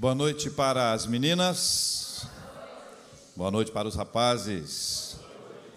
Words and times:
Boa 0.00 0.14
noite 0.14 0.48
para 0.48 0.92
as 0.92 1.06
meninas. 1.06 2.24
Boa 3.34 3.50
noite 3.50 3.72
para 3.72 3.88
os 3.88 3.96
rapazes. 3.96 5.16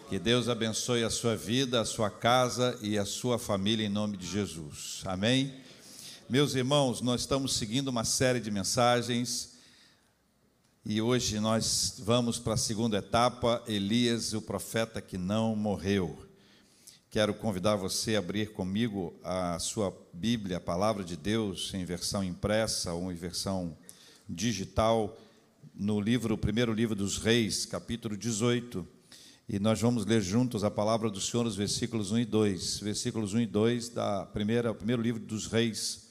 Que 0.09 0.19
Deus 0.19 0.47
abençoe 0.47 1.03
a 1.03 1.09
sua 1.09 1.35
vida, 1.35 1.81
a 1.81 1.85
sua 1.85 2.11
casa 2.11 2.77
e 2.83 2.99
a 2.99 3.03
sua 3.03 3.39
família 3.39 3.83
em 3.83 3.89
nome 3.89 4.17
de 4.17 4.27
Jesus. 4.27 5.01
Amém. 5.05 5.51
Meus 6.29 6.53
irmãos, 6.53 7.01
nós 7.01 7.21
estamos 7.21 7.55
seguindo 7.55 7.87
uma 7.87 8.03
série 8.03 8.39
de 8.39 8.51
mensagens 8.51 9.53
e 10.85 11.01
hoje 11.01 11.39
nós 11.39 11.95
vamos 12.05 12.37
para 12.37 12.53
a 12.53 12.57
segunda 12.57 12.99
etapa, 12.99 13.63
Elias, 13.67 14.33
o 14.33 14.41
profeta 14.43 15.01
que 15.01 15.17
não 15.17 15.55
morreu. 15.55 16.15
Quero 17.09 17.33
convidar 17.33 17.75
você 17.75 18.15
a 18.17 18.19
abrir 18.19 18.53
comigo 18.53 19.19
a 19.23 19.57
sua 19.57 19.91
Bíblia, 20.13 20.57
a 20.57 20.61
palavra 20.61 21.03
de 21.03 21.17
Deus, 21.17 21.73
em 21.73 21.83
versão 21.83 22.23
impressa 22.23 22.93
ou 22.93 23.11
em 23.11 23.15
versão 23.15 23.75
digital, 24.33 25.17
no 25.75 25.99
livro, 25.99 26.35
o 26.35 26.37
primeiro 26.37 26.73
livro 26.73 26.95
dos 26.95 27.17
Reis, 27.17 27.65
capítulo 27.65 28.15
18. 28.15 28.87
E 29.49 29.59
nós 29.59 29.81
vamos 29.81 30.05
ler 30.05 30.21
juntos 30.21 30.63
a 30.63 30.71
palavra 30.71 31.09
do 31.09 31.19
Senhor, 31.19 31.45
os 31.45 31.55
versículos 31.55 32.11
1 32.11 32.19
e 32.19 32.25
2. 32.25 32.79
Versículos 32.79 33.33
1 33.33 33.41
e 33.41 33.45
2 33.45 33.89
da 33.89 34.25
primeira, 34.25 34.73
primeiro 34.73 35.01
livro 35.01 35.21
dos 35.21 35.47
Reis. 35.47 36.09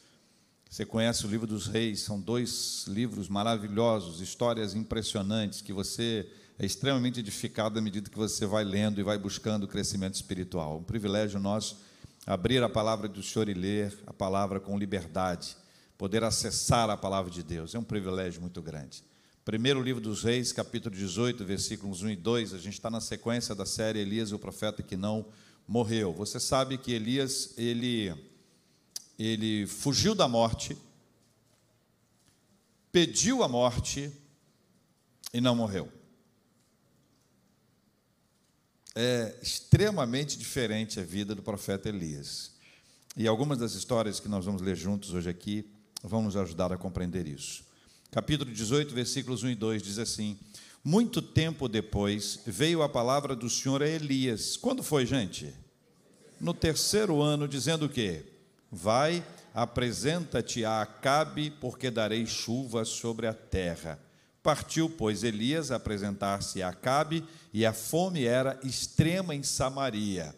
Você 0.69 0.85
conhece 0.85 1.27
o 1.27 1.29
livro 1.29 1.47
dos 1.47 1.67
Reis, 1.67 2.01
são 2.01 2.21
dois 2.21 2.85
livros 2.87 3.29
maravilhosos, 3.29 4.21
histórias 4.21 4.75
impressionantes 4.75 5.61
que 5.61 5.73
você 5.73 6.29
é 6.59 6.67
extremamente 6.67 7.19
edificado 7.19 7.79
à 7.79 7.83
medida 7.83 8.11
que 8.11 8.17
você 8.17 8.47
vai 8.47 8.63
lendo 8.63 9.01
e 9.01 9.03
vai 9.03 9.19
buscando 9.19 9.65
o 9.65 9.69
crescimento 9.69 10.15
espiritual. 10.15 10.79
Um 10.79 10.85
privilégio 10.85 11.41
nosso 11.41 11.79
abrir 12.27 12.63
a 12.63 12.69
palavra 12.69 13.09
do 13.09 13.23
Senhor 13.23 13.49
e 13.49 13.55
ler 13.55 13.99
a 14.07 14.13
palavra 14.13 14.61
com 14.61 14.79
liberdade, 14.79 15.57
poder 16.01 16.25
acessar 16.25 16.89
a 16.89 16.97
palavra 16.97 17.31
de 17.31 17.43
Deus. 17.43 17.75
É 17.75 17.79
um 17.79 17.85
privilégio 17.85 18.41
muito 18.41 18.63
grande. 18.63 19.05
Primeiro 19.45 19.83
livro 19.83 20.01
dos 20.01 20.23
Reis, 20.23 20.51
capítulo 20.51 20.97
18, 20.97 21.45
versículos 21.45 22.01
1 22.01 22.09
e 22.09 22.17
2, 22.17 22.55
a 22.55 22.59
gente 22.59 22.73
está 22.73 22.89
na 22.89 23.03
sequência 23.03 23.55
da 23.55 23.67
série 23.67 23.99
Elias, 23.99 24.33
o 24.33 24.39
profeta 24.39 24.83
que 24.83 24.97
não 24.97 25.27
morreu. 25.69 26.15
Você 26.15 26.41
sabe 26.41 26.79
que 26.79 26.91
Elias, 26.91 27.53
ele, 27.59 28.15
ele 29.19 29.67
fugiu 29.67 30.15
da 30.15 30.27
morte, 30.27 30.75
pediu 32.91 33.43
a 33.43 33.49
morte 33.49 34.11
e 35.35 35.41
não 35.43 35.55
morreu 35.55 35.93
é 38.97 39.39
extremamente 39.41 40.37
diferente 40.37 40.99
a 40.99 41.05
vida 41.05 41.33
do 41.33 41.43
profeta 41.43 41.89
Elias. 41.89 42.51
E 43.17 43.29
algumas 43.29 43.57
das 43.57 43.75
histórias 43.75 44.19
que 44.19 44.29
nós 44.29 44.45
vamos 44.45 44.61
ler 44.61 44.75
juntos 44.75 45.15
hoje 45.15 45.31
aqui 45.31 45.71
vão 46.03 46.23
nos 46.23 46.37
ajudar 46.37 46.73
a 46.73 46.79
compreender 46.79 47.27
isso. 47.27 47.65
Capítulo 48.11 48.51
18, 48.51 48.95
versículos 48.95 49.43
1 49.43 49.51
e 49.51 49.55
2 49.55 49.83
diz 49.83 49.99
assim: 49.99 50.39
Muito 50.83 51.23
tempo 51.23 51.69
depois 51.69 52.41
veio 52.47 52.83
a 52.83 52.89
palavra 52.89 53.37
do 53.37 53.49
Senhor 53.49 53.83
a 53.83 53.89
Elias. 53.89 54.57
Quando 54.57 54.83
foi, 54.83 55.07
gente? 55.07 55.55
No 56.41 56.55
terceiro 56.55 57.21
ano, 57.21 57.47
dizendo 57.47 57.87
o 57.87 57.89
quê? 57.89 58.25
Vai, 58.73 59.25
apresenta-te 59.55 60.65
a 60.65 60.81
Acabe, 60.81 61.51
porque 61.51 61.91
darei 61.91 62.27
chuva 62.27 62.85
sobre 62.85 63.27
a 63.27 63.35
terra. 63.35 63.99
Partiu, 64.43 64.89
pois, 64.89 65.23
Elias 65.23 65.71
apresentar-se 65.71 66.63
a 66.63 66.71
Acabe, 66.71 67.23
e 67.53 67.67
a 67.67 67.73
fome 67.73 68.25
era 68.25 68.59
extrema 68.65 69.35
em 69.35 69.43
Samaria. 69.43 70.35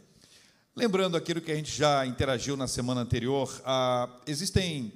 Lembrando 0.74 1.16
aquilo 1.16 1.40
que 1.40 1.52
a 1.52 1.54
gente 1.54 1.70
já 1.70 2.04
interagiu 2.04 2.56
na 2.56 2.66
semana 2.66 3.02
anterior, 3.02 3.62
ah, 3.64 4.08
existem 4.26 4.92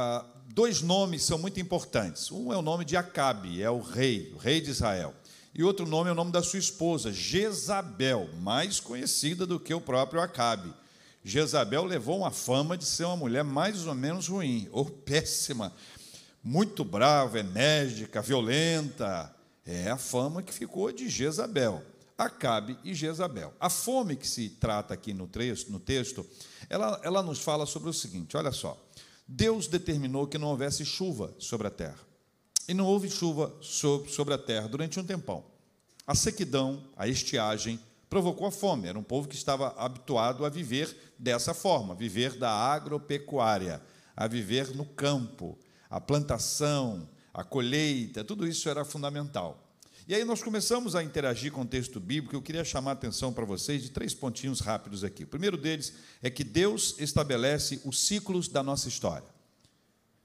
ah, 0.00 0.24
dois 0.54 0.80
nomes 0.80 1.24
são 1.24 1.36
muito 1.38 1.58
importantes. 1.58 2.30
Um 2.30 2.52
é 2.52 2.56
o 2.56 2.62
nome 2.62 2.84
de 2.84 2.96
Acabe, 2.96 3.60
é 3.60 3.68
o 3.68 3.80
rei, 3.80 4.32
o 4.32 4.38
rei 4.38 4.60
de 4.60 4.70
Israel. 4.70 5.12
E 5.52 5.64
outro 5.64 5.84
nome 5.84 6.08
é 6.08 6.12
o 6.12 6.14
nome 6.14 6.30
da 6.30 6.40
sua 6.40 6.60
esposa, 6.60 7.12
Jezabel, 7.12 8.28
mais 8.40 8.78
conhecida 8.78 9.44
do 9.44 9.58
que 9.58 9.74
o 9.74 9.80
próprio 9.80 10.20
Acabe. 10.20 10.72
Jezabel 11.24 11.82
levou 11.82 12.18
uma 12.18 12.30
fama 12.30 12.78
de 12.78 12.84
ser 12.84 13.06
uma 13.06 13.16
mulher 13.16 13.42
mais 13.42 13.88
ou 13.88 13.94
menos 13.96 14.28
ruim, 14.28 14.68
ou 14.70 14.84
péssima 15.04 15.72
muito 16.44 16.84
brava, 16.84 17.40
enérgica, 17.40 18.22
violenta. 18.22 19.34
É 19.66 19.90
a 19.90 19.96
fama 19.96 20.44
que 20.44 20.54
ficou 20.54 20.92
de 20.92 21.08
Jezabel. 21.08 21.82
Acabe 22.16 22.78
e 22.84 22.94
Jezabel. 22.94 23.52
A 23.58 23.68
fome 23.68 24.14
que 24.14 24.28
se 24.28 24.48
trata 24.48 24.94
aqui 24.94 25.12
no 25.12 25.26
texto, 25.26 25.72
no 25.72 25.80
texto 25.80 26.24
ela, 26.68 27.00
ela 27.02 27.22
nos 27.22 27.40
fala 27.40 27.66
sobre 27.66 27.88
o 27.88 27.92
seguinte: 27.92 28.36
olha 28.36 28.52
só. 28.52 28.80
Deus 29.30 29.66
determinou 29.68 30.26
que 30.26 30.38
não 30.38 30.48
houvesse 30.48 30.86
chuva 30.86 31.34
sobre 31.38 31.66
a 31.66 31.70
terra. 31.70 32.00
E 32.66 32.72
não 32.72 32.86
houve 32.86 33.10
chuva 33.10 33.54
sobre 33.60 34.32
a 34.32 34.38
terra 34.38 34.66
durante 34.66 34.98
um 34.98 35.04
tempão. 35.04 35.44
A 36.06 36.14
sequidão, 36.14 36.82
a 36.96 37.06
estiagem, 37.06 37.78
provocou 38.08 38.46
a 38.46 38.50
fome. 38.50 38.88
Era 38.88 38.98
um 38.98 39.02
povo 39.02 39.28
que 39.28 39.36
estava 39.36 39.74
habituado 39.76 40.46
a 40.46 40.48
viver 40.48 41.14
dessa 41.18 41.52
forma, 41.52 41.94
viver 41.94 42.38
da 42.38 42.50
agropecuária, 42.50 43.82
a 44.16 44.26
viver 44.26 44.74
no 44.74 44.86
campo, 44.86 45.58
a 45.90 46.00
plantação, 46.00 47.06
a 47.32 47.44
colheita, 47.44 48.24
tudo 48.24 48.46
isso 48.46 48.68
era 48.70 48.84
fundamental. 48.84 49.67
E 50.08 50.14
aí 50.14 50.24
nós 50.24 50.42
começamos 50.42 50.96
a 50.96 51.04
interagir 51.04 51.52
com 51.52 51.60
o 51.60 51.66
texto 51.66 52.00
bíblico. 52.00 52.34
Eu 52.34 52.40
queria 52.40 52.64
chamar 52.64 52.92
a 52.92 52.94
atenção 52.94 53.30
para 53.30 53.44
vocês 53.44 53.82
de 53.82 53.90
três 53.90 54.14
pontinhos 54.14 54.60
rápidos 54.60 55.04
aqui. 55.04 55.24
O 55.24 55.26
primeiro 55.26 55.58
deles 55.58 55.92
é 56.22 56.30
que 56.30 56.42
Deus 56.42 56.94
estabelece 56.98 57.82
os 57.84 58.06
ciclos 58.06 58.48
da 58.48 58.62
nossa 58.62 58.88
história. 58.88 59.28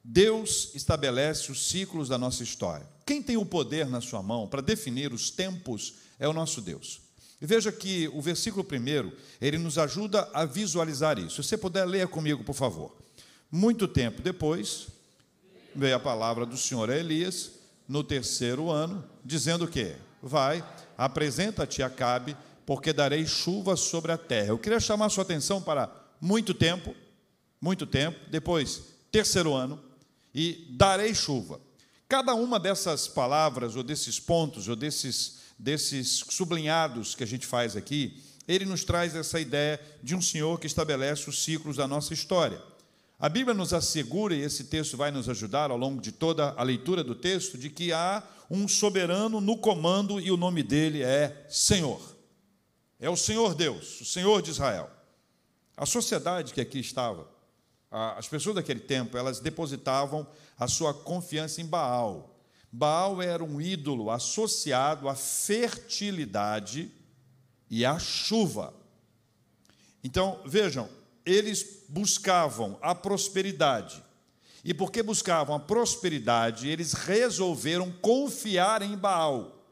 Deus 0.01 0.71
estabelece 0.73 1.51
os 1.51 1.67
ciclos 1.67 2.07
da 2.07 2.17
nossa 2.17 2.43
história. 2.43 2.87
Quem 3.05 3.21
tem 3.21 3.35
o 3.35 3.45
poder 3.45 3.89
na 3.89 3.99
sua 3.99 4.23
mão 4.23 4.47
para 4.47 4.61
definir 4.61 5.11
os 5.11 5.29
tempos 5.29 5.95
é 6.17 6.29
o 6.29 6.33
nosso 6.33 6.61
Deus. 6.61 7.01
E 7.41 7.45
veja 7.45 7.69
que 7.69 8.07
o 8.13 8.21
versículo 8.21 8.63
primeiro, 8.63 9.11
ele 9.41 9.57
nos 9.57 9.77
ajuda 9.77 10.29
a 10.33 10.45
visualizar 10.45 11.19
isso. 11.19 11.43
Se 11.43 11.49
você 11.49 11.57
puder, 11.57 11.83
leia 11.83 12.07
comigo, 12.07 12.41
por 12.45 12.55
favor. 12.55 12.95
Muito 13.51 13.85
tempo 13.85 14.21
depois, 14.21 14.87
veio 15.75 15.97
a 15.97 15.99
palavra 15.99 16.45
do 16.45 16.55
Senhor 16.55 16.89
a 16.89 16.97
Elias 16.97 17.62
no 17.87 18.03
terceiro 18.03 18.69
ano, 18.69 19.03
dizendo 19.23 19.67
que 19.67 19.95
vai, 20.21 20.63
apresenta-te 20.97 21.83
a 21.83 21.89
porque 22.65 22.93
darei 22.93 23.25
chuva 23.25 23.75
sobre 23.75 24.11
a 24.11 24.17
terra. 24.17 24.49
Eu 24.49 24.57
queria 24.57 24.79
chamar 24.79 25.09
sua 25.09 25.23
atenção 25.23 25.61
para 25.61 25.89
muito 26.19 26.53
tempo, 26.53 26.95
muito 27.59 27.85
tempo, 27.85 28.17
depois, 28.29 28.81
terceiro 29.11 29.53
ano, 29.53 29.79
e 30.33 30.67
darei 30.71 31.13
chuva. 31.13 31.59
Cada 32.07 32.33
uma 32.33 32.59
dessas 32.59 33.07
palavras, 33.07 33.75
ou 33.75 33.83
desses 33.83 34.19
pontos, 34.19 34.67
ou 34.67 34.75
desses, 34.75 35.39
desses 35.57 36.23
sublinhados 36.29 37.15
que 37.15 37.23
a 37.23 37.27
gente 37.27 37.45
faz 37.45 37.75
aqui, 37.75 38.21
ele 38.47 38.65
nos 38.65 38.83
traz 38.83 39.15
essa 39.15 39.39
ideia 39.39 39.79
de 40.01 40.15
um 40.15 40.21
Senhor 40.21 40.59
que 40.59 40.67
estabelece 40.67 41.29
os 41.29 41.43
ciclos 41.43 41.77
da 41.77 41.87
nossa 41.87 42.13
história. 42.13 42.61
A 43.19 43.29
Bíblia 43.29 43.53
nos 43.53 43.73
assegura, 43.73 44.35
e 44.35 44.41
esse 44.41 44.65
texto 44.65 44.97
vai 44.97 45.11
nos 45.11 45.29
ajudar 45.29 45.71
ao 45.71 45.77
longo 45.77 46.01
de 46.01 46.11
toda 46.11 46.51
a 46.57 46.63
leitura 46.63 47.03
do 47.03 47.15
texto, 47.15 47.57
de 47.57 47.69
que 47.69 47.93
há 47.93 48.23
um 48.49 48.67
soberano 48.67 49.39
no 49.39 49.57
comando 49.57 50.19
e 50.19 50.31
o 50.31 50.37
nome 50.37 50.61
dele 50.61 51.01
é 51.01 51.45
Senhor. 51.49 52.01
É 52.99 53.09
o 53.09 53.15
Senhor 53.15 53.55
Deus, 53.55 54.01
o 54.01 54.05
Senhor 54.05 54.41
de 54.41 54.51
Israel. 54.51 54.89
A 55.75 55.85
sociedade 55.85 56.53
que 56.53 56.61
aqui 56.61 56.79
estava, 56.79 57.27
as 57.89 58.27
pessoas 58.27 58.55
daquele 58.55 58.79
tempo, 58.79 59.17
elas 59.17 59.39
depositavam 59.39 60.27
a 60.57 60.67
sua 60.67 60.93
confiança 60.93 61.61
em 61.61 61.65
Baal. 61.65 62.39
Baal 62.71 63.21
era 63.21 63.43
um 63.43 63.61
ídolo 63.61 64.09
associado 64.09 65.07
à 65.07 65.15
fertilidade 65.15 66.91
e 67.69 67.85
à 67.85 67.99
chuva. 67.99 68.73
Então, 70.03 70.41
vejam, 70.45 70.89
eles 71.25 71.83
buscavam 71.89 72.77
a 72.81 72.93
prosperidade. 72.93 74.03
E 74.63 74.73
porque 74.73 75.03
buscavam 75.03 75.55
a 75.55 75.59
prosperidade, 75.59 76.69
eles 76.69 76.93
resolveram 76.93 77.91
confiar 77.91 78.81
em 78.81 78.95
Baal. 78.97 79.63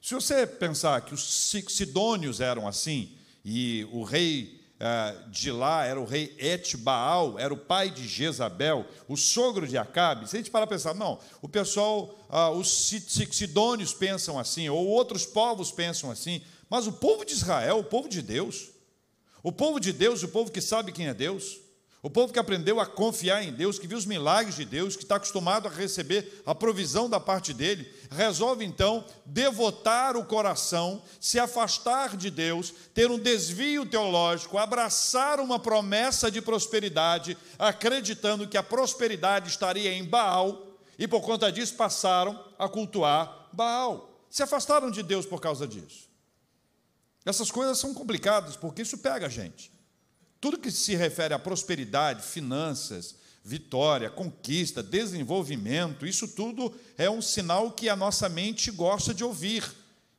Se 0.00 0.14
você 0.14 0.46
pensar 0.46 1.00
que 1.00 1.12
os 1.12 1.50
sidônios 1.68 2.40
eram 2.40 2.68
assim, 2.68 3.10
e 3.44 3.88
o 3.90 4.04
rei 4.04 4.60
eh, 4.78 5.16
de 5.28 5.50
lá 5.50 5.84
era 5.84 6.00
o 6.00 6.04
rei 6.04 6.36
Et-Baal, 6.38 7.38
era 7.38 7.52
o 7.52 7.56
pai 7.56 7.90
de 7.90 8.06
Jezabel, 8.06 8.86
o 9.08 9.16
sogro 9.16 9.66
de 9.66 9.78
Acabe, 9.78 10.28
se 10.28 10.36
a 10.36 10.38
gente 10.38 10.50
parar 10.50 10.66
para 10.66 10.76
pensar, 10.76 10.94
não, 10.94 11.18
o 11.42 11.48
pessoal, 11.48 12.14
ah, 12.28 12.50
os 12.50 12.92
sidônios 13.32 13.94
pensam 13.94 14.38
assim, 14.38 14.68
ou 14.68 14.86
outros 14.86 15.24
povos 15.24 15.72
pensam 15.72 16.10
assim, 16.10 16.42
mas 16.68 16.86
o 16.86 16.92
povo 16.92 17.24
de 17.24 17.32
Israel, 17.32 17.78
o 17.78 17.84
povo 17.84 18.08
de 18.08 18.20
Deus, 18.20 18.68
o 19.46 19.52
povo 19.52 19.78
de 19.78 19.92
Deus, 19.92 20.24
o 20.24 20.28
povo 20.28 20.50
que 20.50 20.60
sabe 20.60 20.90
quem 20.90 21.06
é 21.06 21.14
Deus, 21.14 21.60
o 22.02 22.10
povo 22.10 22.32
que 22.32 22.38
aprendeu 22.40 22.80
a 22.80 22.84
confiar 22.84 23.44
em 23.44 23.52
Deus, 23.52 23.78
que 23.78 23.86
viu 23.86 23.96
os 23.96 24.04
milagres 24.04 24.56
de 24.56 24.64
Deus, 24.64 24.96
que 24.96 25.04
está 25.04 25.14
acostumado 25.14 25.68
a 25.68 25.70
receber 25.70 26.42
a 26.44 26.52
provisão 26.52 27.08
da 27.08 27.20
parte 27.20 27.54
dele, 27.54 27.88
resolve 28.10 28.64
então 28.64 29.04
devotar 29.24 30.16
o 30.16 30.24
coração, 30.24 31.00
se 31.20 31.38
afastar 31.38 32.16
de 32.16 32.28
Deus, 32.28 32.74
ter 32.92 33.08
um 33.08 33.20
desvio 33.20 33.86
teológico, 33.86 34.58
abraçar 34.58 35.38
uma 35.38 35.60
promessa 35.60 36.28
de 36.28 36.42
prosperidade, 36.42 37.38
acreditando 37.56 38.48
que 38.48 38.58
a 38.58 38.64
prosperidade 38.64 39.48
estaria 39.48 39.92
em 39.92 40.04
Baal 40.04 40.60
e 40.98 41.06
por 41.06 41.20
conta 41.20 41.52
disso 41.52 41.76
passaram 41.76 42.36
a 42.58 42.68
cultuar 42.68 43.48
Baal. 43.52 44.10
Se 44.28 44.42
afastaram 44.42 44.90
de 44.90 45.04
Deus 45.04 45.24
por 45.24 45.40
causa 45.40 45.68
disso. 45.68 46.05
Essas 47.26 47.50
coisas 47.50 47.76
são 47.76 47.92
complicadas 47.92 48.56
porque 48.56 48.82
isso 48.82 48.98
pega 48.98 49.26
a 49.26 49.28
gente. 49.28 49.72
Tudo 50.40 50.58
que 50.58 50.70
se 50.70 50.94
refere 50.94 51.34
a 51.34 51.38
prosperidade, 51.38 52.22
finanças, 52.22 53.16
vitória, 53.42 54.08
conquista, 54.08 54.80
desenvolvimento, 54.82 56.06
isso 56.06 56.28
tudo 56.28 56.72
é 56.96 57.10
um 57.10 57.20
sinal 57.20 57.72
que 57.72 57.88
a 57.88 57.96
nossa 57.96 58.28
mente 58.28 58.70
gosta 58.70 59.12
de 59.12 59.24
ouvir. 59.24 59.64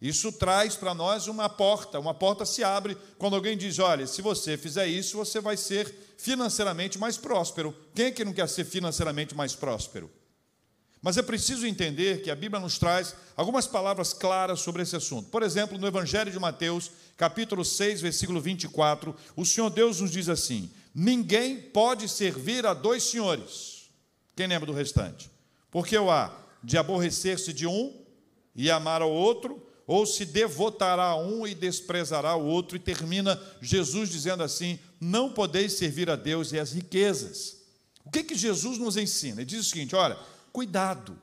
Isso 0.01 0.31
traz 0.31 0.75
para 0.75 0.93
nós 0.93 1.27
uma 1.27 1.49
porta, 1.49 1.99
uma 1.99 2.13
porta 2.13 2.45
se 2.45 2.63
abre 2.63 2.97
quando 3.17 3.35
alguém 3.35 3.57
diz: 3.57 3.79
olha, 3.79 4.05
se 4.05 4.21
você 4.21 4.57
fizer 4.57 4.87
isso, 4.87 5.17
você 5.17 5.39
vai 5.39 5.55
ser 5.57 6.13
financeiramente 6.17 6.99
mais 6.99 7.17
próspero. 7.17 7.75
Quem 7.95 8.07
é 8.07 8.11
que 8.11 8.25
não 8.25 8.33
quer 8.33 8.47
ser 8.49 8.65
financeiramente 8.65 9.33
mais 9.33 9.55
próspero? 9.55 10.11
Mas 11.01 11.17
é 11.17 11.21
preciso 11.21 11.65
entender 11.65 12.21
que 12.21 12.31
a 12.31 12.35
Bíblia 12.35 12.59
nos 12.59 12.77
traz 12.77 13.15
algumas 13.35 13.67
palavras 13.67 14.13
claras 14.13 14.59
sobre 14.59 14.81
esse 14.81 14.95
assunto. 14.95 15.29
Por 15.29 15.43
exemplo, 15.43 15.77
no 15.77 15.87
Evangelho 15.87 16.31
de 16.31 16.39
Mateus, 16.39 16.91
capítulo 17.15 17.63
6, 17.63 18.01
versículo 18.01 18.41
24, 18.41 19.15
o 19.35 19.45
Senhor 19.45 19.69
Deus 19.69 20.01
nos 20.01 20.11
diz 20.11 20.27
assim: 20.27 20.69
Ninguém 20.93 21.61
pode 21.61 22.09
servir 22.09 22.65
a 22.65 22.73
dois 22.73 23.03
senhores. 23.03 23.89
Quem 24.35 24.47
lembra 24.47 24.65
do 24.65 24.73
restante? 24.73 25.29
Porque 25.69 25.97
o 25.97 26.09
há 26.09 26.35
de 26.63 26.77
aborrecer-se 26.77 27.53
de 27.53 27.67
um 27.67 27.93
e 28.55 28.71
amar 28.71 29.01
ao 29.01 29.11
outro, 29.11 29.63
ou 29.85 30.05
se 30.05 30.25
devotará 30.25 31.05
a 31.05 31.17
um 31.17 31.47
e 31.47 31.53
desprezará 31.55 32.35
o 32.35 32.45
outro, 32.45 32.75
e 32.75 32.79
termina 32.79 33.39
Jesus 33.61 34.09
dizendo 34.09 34.43
assim: 34.43 34.79
Não 34.99 35.31
podeis 35.31 35.73
servir 35.73 36.09
a 36.09 36.15
Deus 36.15 36.51
e 36.51 36.59
as 36.59 36.73
riquezas. 36.73 37.57
O 38.03 38.09
que, 38.09 38.23
que 38.23 38.35
Jesus 38.35 38.77
nos 38.77 38.97
ensina? 38.97 39.41
Ele 39.41 39.45
diz 39.45 39.59
o 39.59 39.69
seguinte: 39.69 39.95
olha, 39.95 40.17
cuidado, 40.57 41.15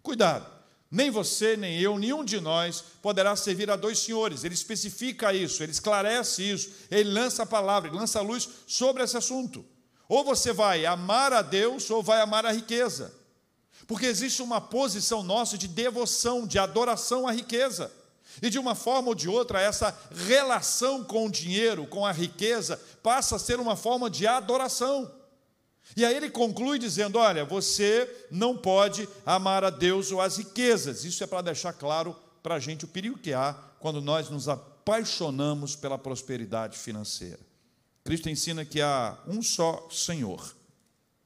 cuidado. 0.00 0.46
Nem 0.88 1.10
você, 1.10 1.56
nem 1.56 1.80
eu, 1.80 1.98
nenhum 1.98 2.24
de 2.24 2.40
nós 2.40 2.84
poderá 3.02 3.34
servir 3.34 3.68
a 3.68 3.74
dois 3.74 3.98
senhores. 3.98 4.44
Ele 4.44 4.54
especifica 4.54 5.34
isso, 5.34 5.60
ele 5.64 5.72
esclarece 5.72 6.48
isso, 6.48 6.70
ele 6.88 7.10
lança 7.10 7.42
a 7.42 7.46
palavra, 7.46 7.88
ele 7.88 7.98
lança 7.98 8.20
a 8.20 8.22
luz 8.22 8.48
sobre 8.68 9.02
esse 9.02 9.16
assunto. 9.16 9.66
Ou 10.08 10.22
você 10.22 10.52
vai 10.52 10.86
amar 10.86 11.32
a 11.32 11.42
Deus 11.42 11.90
ou 11.90 12.00
vai 12.00 12.20
amar 12.20 12.46
a 12.46 12.52
riqueza. 12.52 13.12
Porque 13.88 14.06
existe 14.06 14.40
uma 14.40 14.60
posição 14.60 15.24
nossa 15.24 15.58
de 15.58 15.66
devoção, 15.66 16.46
de 16.46 16.56
adoração 16.56 17.26
à 17.26 17.32
riqueza. 17.32 17.90
E 18.40 18.48
de 18.48 18.60
uma 18.60 18.76
forma 18.76 19.08
ou 19.08 19.16
de 19.16 19.28
outra, 19.28 19.60
essa 19.60 19.98
relação 20.14 21.02
com 21.02 21.26
o 21.26 21.30
dinheiro, 21.30 21.88
com 21.88 22.06
a 22.06 22.12
riqueza, 22.12 22.80
passa 23.02 23.34
a 23.34 23.40
ser 23.40 23.58
uma 23.58 23.74
forma 23.74 24.08
de 24.08 24.28
adoração. 24.28 25.10
E 25.96 26.04
aí 26.04 26.16
ele 26.16 26.30
conclui 26.30 26.78
dizendo: 26.78 27.18
Olha, 27.18 27.44
você 27.44 28.26
não 28.30 28.56
pode 28.56 29.08
amar 29.24 29.64
a 29.64 29.70
Deus 29.70 30.12
ou 30.12 30.20
as 30.20 30.36
riquezas. 30.36 31.04
Isso 31.04 31.22
é 31.24 31.26
para 31.26 31.42
deixar 31.42 31.72
claro 31.72 32.16
para 32.42 32.54
a 32.54 32.60
gente 32.60 32.84
o 32.84 32.88
perigo 32.88 33.18
que 33.18 33.32
há 33.32 33.52
quando 33.78 34.00
nós 34.00 34.28
nos 34.28 34.48
apaixonamos 34.48 35.74
pela 35.76 35.98
prosperidade 35.98 36.78
financeira. 36.78 37.40
Cristo 38.04 38.28
ensina 38.28 38.64
que 38.64 38.80
há 38.80 39.18
um 39.26 39.42
só 39.42 39.88
Senhor, 39.90 40.54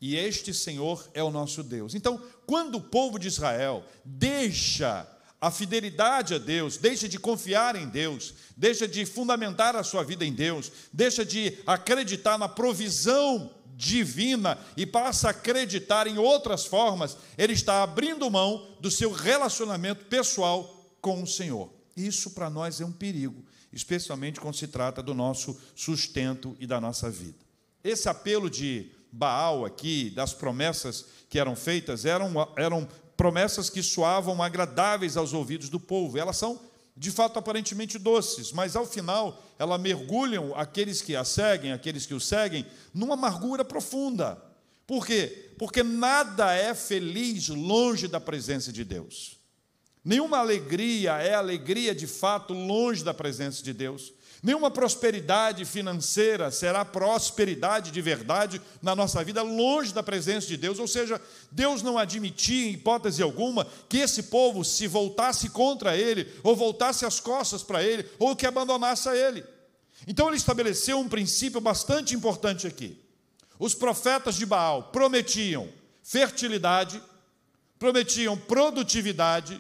e 0.01 0.17
este 0.17 0.53
Senhor 0.53 1.09
é 1.15 1.23
o 1.23 1.31
nosso 1.31 1.63
Deus. 1.63 1.95
Então, 1.95 2.21
quando 2.47 2.77
o 2.77 2.81
povo 2.81 3.19
de 3.19 3.29
Israel 3.29 3.85
deixa 4.05 5.09
a 5.41 5.51
fidelidade 5.51 6.35
a 6.35 6.39
Deus, 6.39 6.77
deixa 6.77 7.09
de 7.09 7.19
confiar 7.19 7.77
em 7.77 7.89
Deus, 7.89 8.35
deixa 8.57 8.89
de 8.89 9.05
fundamentar 9.05 9.77
a 9.77 9.83
sua 9.83 10.03
vida 10.03 10.25
em 10.25 10.33
Deus, 10.33 10.73
deixa 10.93 11.25
de 11.25 11.59
acreditar 11.67 12.39
na 12.39 12.49
provisão 12.49 13.51
divina 13.85 14.59
e 14.77 14.87
passa 14.87 15.29
a 15.29 15.31
acreditar 15.31 16.07
em 16.07 16.17
outras 16.17 16.65
formas, 16.65 17.19
ele 17.37 17.53
está 17.53 17.83
abrindo 17.83 18.31
mão 18.31 18.67
do 18.81 18.91
seu 18.91 19.13
relacionamento 19.13 20.07
pessoal 20.07 20.89
com 21.03 21.23
o 21.23 21.27
Senhor. 21.27 21.71
Isso 21.95 22.31
para 22.31 22.49
nós 22.49 22.81
é 22.81 22.85
um 22.85 22.93
perigo, 22.93 23.45
especialmente 23.71 24.41
quando 24.41 24.57
se 24.57 24.67
trata 24.67 25.03
do 25.03 25.13
nosso 25.13 25.61
sustento 25.77 26.57
e 26.59 26.67
da 26.67 26.81
nossa 26.81 27.11
vida. 27.11 27.39
Esse 27.83 28.09
apelo 28.09 28.49
de 28.49 28.91
Baal 29.13 29.65
aqui, 29.65 30.11
das 30.11 30.33
promessas 30.33 31.05
que 31.29 31.39
eram 31.39 31.55
feitas, 31.55 32.05
eram, 32.07 32.33
eram 32.57 32.89
promessas 33.17 33.69
que 33.69 33.83
soavam 33.83 34.43
agradáveis 34.43 35.17
aos 35.17 35.35
ouvidos 35.35 35.69
do 35.69 35.79
povo. 35.79 36.19
Elas 36.19 36.37
são 36.37 36.59
de 36.97 37.11
fato 37.11 37.39
aparentemente 37.39 37.99
doces, 37.99 38.53
mas 38.53 38.77
ao 38.77 38.87
final 38.87 39.43
elas 39.59 39.81
mergulham 39.81 40.55
aqueles 40.55 41.03
que 41.03 41.17
a 41.17 41.25
seguem, 41.25 41.73
aqueles 41.73 42.07
que 42.07 42.15
o 42.15 42.21
seguem, 42.21 42.65
numa 42.93 43.15
amargura 43.15 43.65
profunda. 43.65 44.41
Por 44.87 45.07
quê? 45.07 45.53
Porque 45.59 45.83
nada 45.83 46.53
é 46.53 46.75
feliz 46.75 47.49
longe 47.49 48.07
da 48.07 48.21
presença 48.21 48.73
de 48.73 48.85
Deus. 48.85 49.39
Nenhuma 50.05 50.39
alegria 50.39 51.13
é 51.15 51.35
alegria 51.35 51.95
de 51.95 52.07
fato 52.07 52.53
longe 52.53 53.03
da 53.03 53.15
presença 53.15 53.63
de 53.63 53.73
Deus. 53.73 54.13
Nenhuma 54.45 54.71
prosperidade 54.71 55.65
financeira 55.65 56.51
será 56.51 56.85
prosperidade 56.85 57.91
de 57.91 58.03
verdade 58.03 58.61
na 58.83 58.95
nossa 58.95 59.25
vida, 59.25 59.41
longe 59.41 59.91
da 59.95 60.03
presença 60.03 60.47
de 60.47 60.59
Deus. 60.59 60.79
Ou 60.79 60.87
seja, 60.87 61.19
Deus 61.51 61.81
não 61.81 61.97
admitia, 61.97 62.67
em 62.67 62.75
hipótese 62.75 63.23
alguma, 63.23 63.67
que 63.89 63.97
esse 63.97 64.25
povo 64.25 64.63
se 64.63 64.87
voltasse 64.87 65.49
contra 65.49 65.97
ele, 65.97 66.31
ou 66.43 66.55
voltasse 66.55 67.07
as 67.07 67.19
costas 67.19 67.63
para 67.63 67.83
ele, 67.83 68.07
ou 68.19 68.37
que 68.37 68.45
abandonasse 68.45 69.09
a 69.09 69.17
ele. 69.17 69.43
Então 70.07 70.29
ele 70.29 70.37
estabeleceu 70.37 70.99
um 70.99 71.09
princípio 71.09 71.59
bastante 71.59 72.15
importante 72.15 72.67
aqui. 72.67 73.01
Os 73.59 73.75
profetas 73.75 74.35
de 74.35 74.45
Baal 74.45 74.91
prometiam 74.93 75.71
fertilidade, 76.03 77.03
prometiam 77.79 78.37
produtividade, 78.37 79.59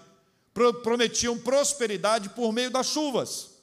prometiam 0.83 1.39
prosperidade 1.39 2.29
por 2.29 2.53
meio 2.53 2.71
das 2.71 2.89
chuvas. 2.89 3.54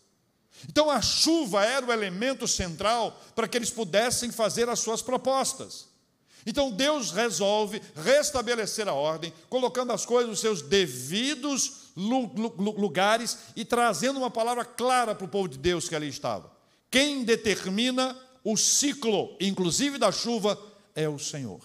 Então 0.69 0.89
a 0.89 1.01
chuva 1.01 1.65
era 1.65 1.85
o 1.85 1.91
elemento 1.91 2.47
central 2.47 3.19
para 3.35 3.47
que 3.47 3.57
eles 3.57 3.69
pudessem 3.69 4.31
fazer 4.31 4.69
as 4.69 4.79
suas 4.79 5.01
propostas. 5.01 5.89
Então 6.45 6.71
Deus 6.71 7.11
resolve 7.11 7.81
restabelecer 7.95 8.87
a 8.87 8.93
ordem, 8.93 9.33
colocando 9.49 9.91
as 9.91 10.05
coisas 10.05 10.29
nos 10.29 10.39
seus 10.39 10.61
devidos 10.61 11.91
lugares 11.95 13.37
e 13.55 13.65
trazendo 13.65 14.17
uma 14.17 14.31
palavra 14.31 14.65
clara 14.65 15.13
para 15.13 15.25
o 15.25 15.29
povo 15.29 15.47
de 15.47 15.57
Deus 15.57 15.87
que 15.87 15.95
ali 15.95 16.07
estava. 16.07 16.51
Quem 16.89 17.23
determina 17.23 18.17
o 18.43 18.57
ciclo, 18.57 19.35
inclusive 19.39 19.97
da 19.97 20.11
chuva, 20.11 20.59
é 20.95 21.07
o 21.07 21.19
Senhor. 21.19 21.61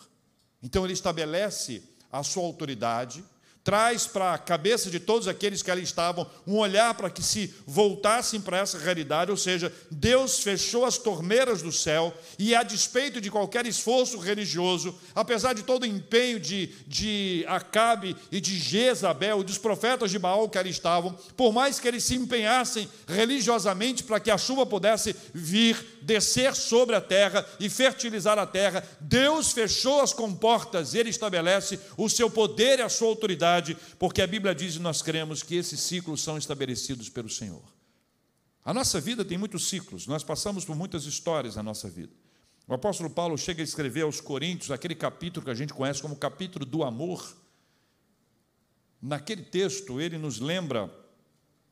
Então 0.62 0.84
ele 0.84 0.92
estabelece 0.92 1.82
a 2.12 2.22
sua 2.22 2.44
autoridade, 2.44 3.24
traz 3.66 4.06
para 4.06 4.32
a 4.32 4.38
cabeça 4.38 4.88
de 4.88 5.00
todos 5.00 5.26
aqueles 5.26 5.60
que 5.60 5.72
ali 5.72 5.82
estavam 5.82 6.24
um 6.46 6.56
olhar 6.56 6.94
para 6.94 7.10
que 7.10 7.20
se 7.20 7.52
voltassem 7.66 8.40
para 8.40 8.58
essa 8.58 8.78
realidade, 8.78 9.32
ou 9.32 9.36
seja, 9.36 9.72
Deus 9.90 10.38
fechou 10.38 10.84
as 10.84 10.98
torneiras 10.98 11.62
do 11.62 11.72
céu 11.72 12.14
e, 12.38 12.54
a 12.54 12.62
despeito 12.62 13.20
de 13.20 13.28
qualquer 13.28 13.66
esforço 13.66 14.18
religioso, 14.18 14.96
apesar 15.16 15.52
de 15.52 15.64
todo 15.64 15.82
o 15.82 15.86
empenho 15.86 16.38
de, 16.38 16.68
de 16.86 17.44
Acabe 17.48 18.16
e 18.30 18.40
de 18.40 18.56
Jezabel, 18.56 19.42
dos 19.42 19.58
profetas 19.58 20.12
de 20.12 20.18
Baal 20.20 20.48
que 20.48 20.58
ali 20.58 20.70
estavam, 20.70 21.18
por 21.36 21.52
mais 21.52 21.80
que 21.80 21.88
eles 21.88 22.04
se 22.04 22.14
empenhassem 22.14 22.88
religiosamente 23.08 24.04
para 24.04 24.20
que 24.20 24.30
a 24.30 24.38
chuva 24.38 24.64
pudesse 24.64 25.16
vir, 25.34 25.95
descer 26.06 26.54
sobre 26.54 26.94
a 26.94 27.00
terra 27.00 27.44
e 27.58 27.68
fertilizar 27.68 28.38
a 28.38 28.46
terra, 28.46 28.86
Deus 29.00 29.50
fechou 29.50 30.00
as 30.00 30.12
comportas, 30.12 30.94
ele 30.94 31.10
estabelece 31.10 31.80
o 31.96 32.08
seu 32.08 32.30
poder 32.30 32.78
e 32.78 32.82
a 32.82 32.88
sua 32.88 33.08
autoridade 33.08 33.76
porque 33.98 34.22
a 34.22 34.26
Bíblia 34.26 34.54
diz 34.54 34.76
e 34.76 34.78
nós 34.78 35.02
cremos 35.02 35.42
que 35.42 35.56
esses 35.56 35.80
ciclos 35.80 36.22
são 36.22 36.38
estabelecidos 36.38 37.08
pelo 37.08 37.28
Senhor. 37.28 37.64
A 38.64 38.72
nossa 38.72 39.00
vida 39.00 39.24
tem 39.24 39.36
muitos 39.36 39.68
ciclos, 39.68 40.06
nós 40.06 40.22
passamos 40.22 40.64
por 40.64 40.76
muitas 40.76 41.04
histórias 41.04 41.56
na 41.56 41.62
nossa 41.62 41.90
vida. 41.90 42.12
O 42.68 42.74
apóstolo 42.74 43.10
Paulo 43.10 43.36
chega 43.36 43.62
a 43.62 43.64
escrever 43.64 44.02
aos 44.02 44.20
Coríntios, 44.20 44.70
aquele 44.70 44.94
capítulo 44.94 45.44
que 45.44 45.50
a 45.50 45.54
gente 45.54 45.74
conhece 45.74 46.02
como 46.02 46.16
capítulo 46.16 46.64
do 46.64 46.82
amor. 46.82 47.36
Naquele 49.00 49.42
texto, 49.42 50.00
ele 50.00 50.18
nos 50.18 50.40
lembra, 50.40 50.92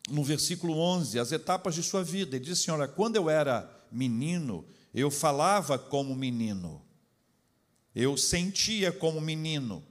no 0.09 0.23
versículo 0.23 0.79
11, 0.79 1.19
as 1.19 1.33
etapas 1.33 1.75
de 1.75 1.83
sua 1.83 2.05
vida. 2.05 2.37
Ele 2.37 2.45
diz 2.45 2.61
assim: 2.61 2.71
Olha, 2.71 2.87
quando 2.87 3.17
eu 3.17 3.29
era 3.29 3.74
menino, 3.95 4.67
eu 4.93 5.11
falava 5.11 5.79
como 5.79 6.15
menino, 6.15 6.85
eu 7.95 8.17
sentia 8.17 8.91
como 8.93 9.21
menino, 9.21 9.85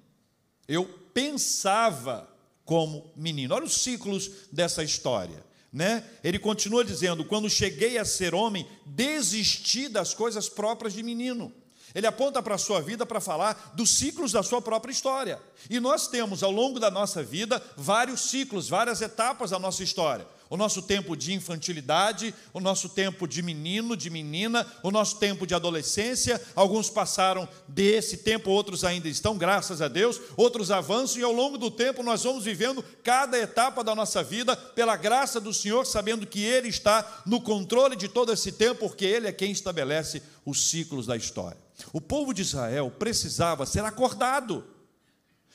eu 0.68 0.86
pensava 1.14 2.30
como 2.66 3.12
menino. 3.16 3.56
Olha 3.56 3.66
os 3.66 3.82
ciclos 3.82 4.48
dessa 4.52 4.84
história. 4.84 5.44
Né? 5.72 6.04
Ele 6.24 6.38
continua 6.38 6.84
dizendo: 6.84 7.26
quando 7.26 7.50
cheguei 7.50 7.98
a 7.98 8.06
ser 8.06 8.36
homem, 8.36 8.68
desisti 8.86 9.88
das 9.88 10.14
coisas 10.14 10.50
próprias 10.50 10.94
de 10.94 11.02
menino. 11.02 11.52
Ele 11.96 12.08
aponta 12.08 12.42
para 12.42 12.56
a 12.56 12.60
sua 12.60 12.82
vida 12.82 13.06
para 13.06 13.22
falar 13.22 13.74
dos 13.76 13.92
ciclos 13.92 14.32
da 14.32 14.42
sua 14.42 14.62
própria 14.62 14.92
história. 14.92 15.40
E 15.70 15.80
nós 15.80 16.08
temos, 16.08 16.42
ao 16.42 16.52
longo 16.52 16.80
da 16.80 16.90
nossa 16.90 17.22
vida, 17.22 17.64
vários 17.78 18.22
ciclos, 18.22 18.68
várias 18.68 19.02
etapas 19.02 19.52
da 19.52 19.60
nossa 19.60 19.84
história 19.84 20.26
o 20.54 20.58
nosso 20.58 20.84
tempo 20.84 21.18
de 21.18 21.34
infantilidade, 21.34 22.32
o 22.54 22.60
nosso 22.60 22.88
tempo 22.88 23.28
de 23.28 23.42
menino, 23.42 23.98
de 23.98 24.12
menina, 24.12 24.68
o 24.84 24.92
nosso 24.92 25.18
tempo 25.18 25.48
de 25.48 25.56
adolescência. 25.56 26.40
Alguns 26.54 26.92
passaram 26.92 27.50
desse 27.68 28.18
tempo, 28.18 28.52
outros 28.52 28.84
ainda 28.84 29.08
estão, 29.08 29.36
graças 29.36 29.82
a 29.82 29.88
Deus, 29.88 30.22
outros 30.38 30.70
avançam, 30.70 31.20
e 31.20 31.24
ao 31.24 31.32
longo 31.32 31.58
do 31.58 31.72
tempo 31.72 32.04
nós 32.04 32.24
vamos 32.24 32.44
vivendo 32.44 32.86
cada 33.02 33.36
etapa 33.36 33.84
da 33.84 33.96
nossa 33.96 34.24
vida 34.24 34.56
pela 34.56 34.96
graça 34.96 35.40
do 35.40 35.52
Senhor, 35.52 35.88
sabendo 35.88 36.28
que 36.28 36.44
Ele 36.44 36.68
está 36.68 37.24
no 37.26 37.42
controle 37.42 37.96
de 37.96 38.08
todo 38.08 38.32
esse 38.32 38.52
tempo, 38.52 38.88
porque 38.88 39.06
Ele 39.06 39.28
é 39.28 39.32
quem 39.32 39.52
estabelece 39.52 40.22
os 40.46 40.70
ciclos 40.70 41.08
da 41.08 41.18
história. 41.18 41.58
O 41.92 42.00
povo 42.00 42.32
de 42.32 42.44
Israel 42.44 42.92
precisava 42.92 43.66
ser 43.66 43.84
acordado, 43.84 44.64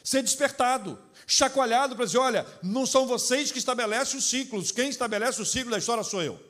ser 0.08 0.22
despertado 0.22 0.98
chacoalhado 1.28 1.94
para 1.94 2.06
dizer: 2.06 2.18
olha, 2.18 2.46
não 2.62 2.86
são 2.86 3.06
vocês 3.06 3.52
que 3.52 3.58
estabelecem 3.58 4.18
os 4.18 4.24
ciclos, 4.24 4.72
quem 4.72 4.88
estabelece 4.88 5.40
o 5.40 5.44
ciclo 5.44 5.70
da 5.70 5.78
história 5.78 6.02
sou 6.02 6.22
eu. 6.22 6.42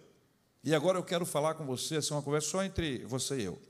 E 0.63 0.75
agora 0.75 0.97
eu 0.97 1.03
quero 1.03 1.27
falar 1.27 1.55
com 1.55 1.67
você, 1.67 1.97
assim, 1.97 2.15
uma 2.15 2.23
conversa 2.23 2.49
só 2.49 2.63
entre 2.63 3.05
você 3.05 3.39
e 3.41 3.45
eu. 3.45 3.61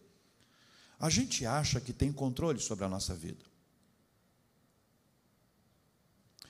A 1.01 1.09
gente 1.09 1.47
acha 1.47 1.81
que 1.81 1.93
tem 1.93 2.13
controle 2.13 2.61
sobre 2.61 2.85
a 2.85 2.89
nossa 2.89 3.15
vida. 3.15 3.45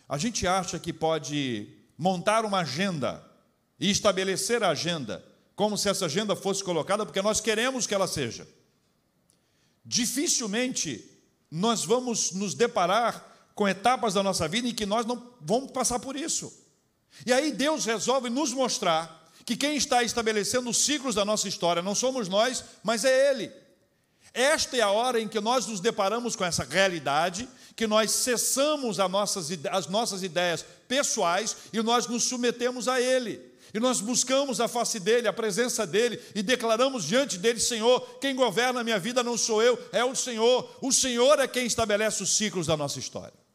A 0.08 0.18
gente 0.18 0.46
acha 0.46 0.78
que 0.78 0.92
pode 0.92 1.68
montar 1.96 2.44
uma 2.44 2.60
agenda 2.60 3.22
e 3.78 3.90
estabelecer 3.90 4.62
a 4.62 4.70
agenda, 4.70 5.24
como 5.54 5.76
se 5.76 5.88
essa 5.88 6.06
agenda 6.06 6.34
fosse 6.34 6.64
colocada 6.64 7.04
porque 7.04 7.20
nós 7.20 7.40
queremos 7.40 7.86
que 7.86 7.94
ela 7.94 8.08
seja. 8.08 8.48
Dificilmente 9.84 11.18
nós 11.50 11.84
vamos 11.84 12.32
nos 12.32 12.54
deparar 12.54 13.27
com 13.58 13.66
etapas 13.66 14.14
da 14.14 14.22
nossa 14.22 14.46
vida 14.46 14.68
em 14.68 14.72
que 14.72 14.86
nós 14.86 15.04
não 15.04 15.20
vamos 15.40 15.72
passar 15.72 15.98
por 15.98 16.14
isso. 16.14 16.64
E 17.26 17.32
aí 17.32 17.50
Deus 17.50 17.84
resolve 17.84 18.30
nos 18.30 18.52
mostrar 18.52 19.28
que 19.44 19.56
quem 19.56 19.74
está 19.74 20.00
estabelecendo 20.04 20.70
os 20.70 20.76
ciclos 20.76 21.16
da 21.16 21.24
nossa 21.24 21.48
história 21.48 21.82
não 21.82 21.92
somos 21.92 22.28
nós, 22.28 22.62
mas 22.84 23.04
é 23.04 23.30
Ele. 23.30 23.50
Esta 24.32 24.76
é 24.76 24.80
a 24.80 24.92
hora 24.92 25.20
em 25.20 25.26
que 25.26 25.40
nós 25.40 25.66
nos 25.66 25.80
deparamos 25.80 26.36
com 26.36 26.44
essa 26.44 26.62
realidade, 26.62 27.48
que 27.74 27.84
nós 27.84 28.12
cessamos 28.12 29.00
as 29.00 29.10
nossas, 29.10 29.48
as 29.72 29.88
nossas 29.88 30.22
ideias 30.22 30.64
pessoais 30.86 31.56
e 31.72 31.82
nós 31.82 32.06
nos 32.06 32.28
submetemos 32.28 32.86
a 32.86 33.00
Ele. 33.00 33.42
E 33.74 33.80
nós 33.80 34.00
buscamos 34.00 34.60
a 34.60 34.68
face 34.68 35.00
dele, 35.00 35.26
a 35.26 35.32
presença 35.32 35.84
dele, 35.84 36.22
e 36.32 36.44
declaramos 36.44 37.02
diante 37.02 37.36
dele: 37.36 37.58
Senhor, 37.58 38.18
quem 38.20 38.36
governa 38.36 38.82
a 38.82 38.84
minha 38.84 39.00
vida 39.00 39.24
não 39.24 39.36
sou 39.36 39.60
eu, 39.60 39.76
é 39.90 40.04
o 40.04 40.14
Senhor. 40.14 40.78
O 40.80 40.92
Senhor 40.92 41.40
é 41.40 41.48
quem 41.48 41.66
estabelece 41.66 42.22
os 42.22 42.36
ciclos 42.36 42.68
da 42.68 42.76
nossa 42.76 43.00
história. 43.00 43.47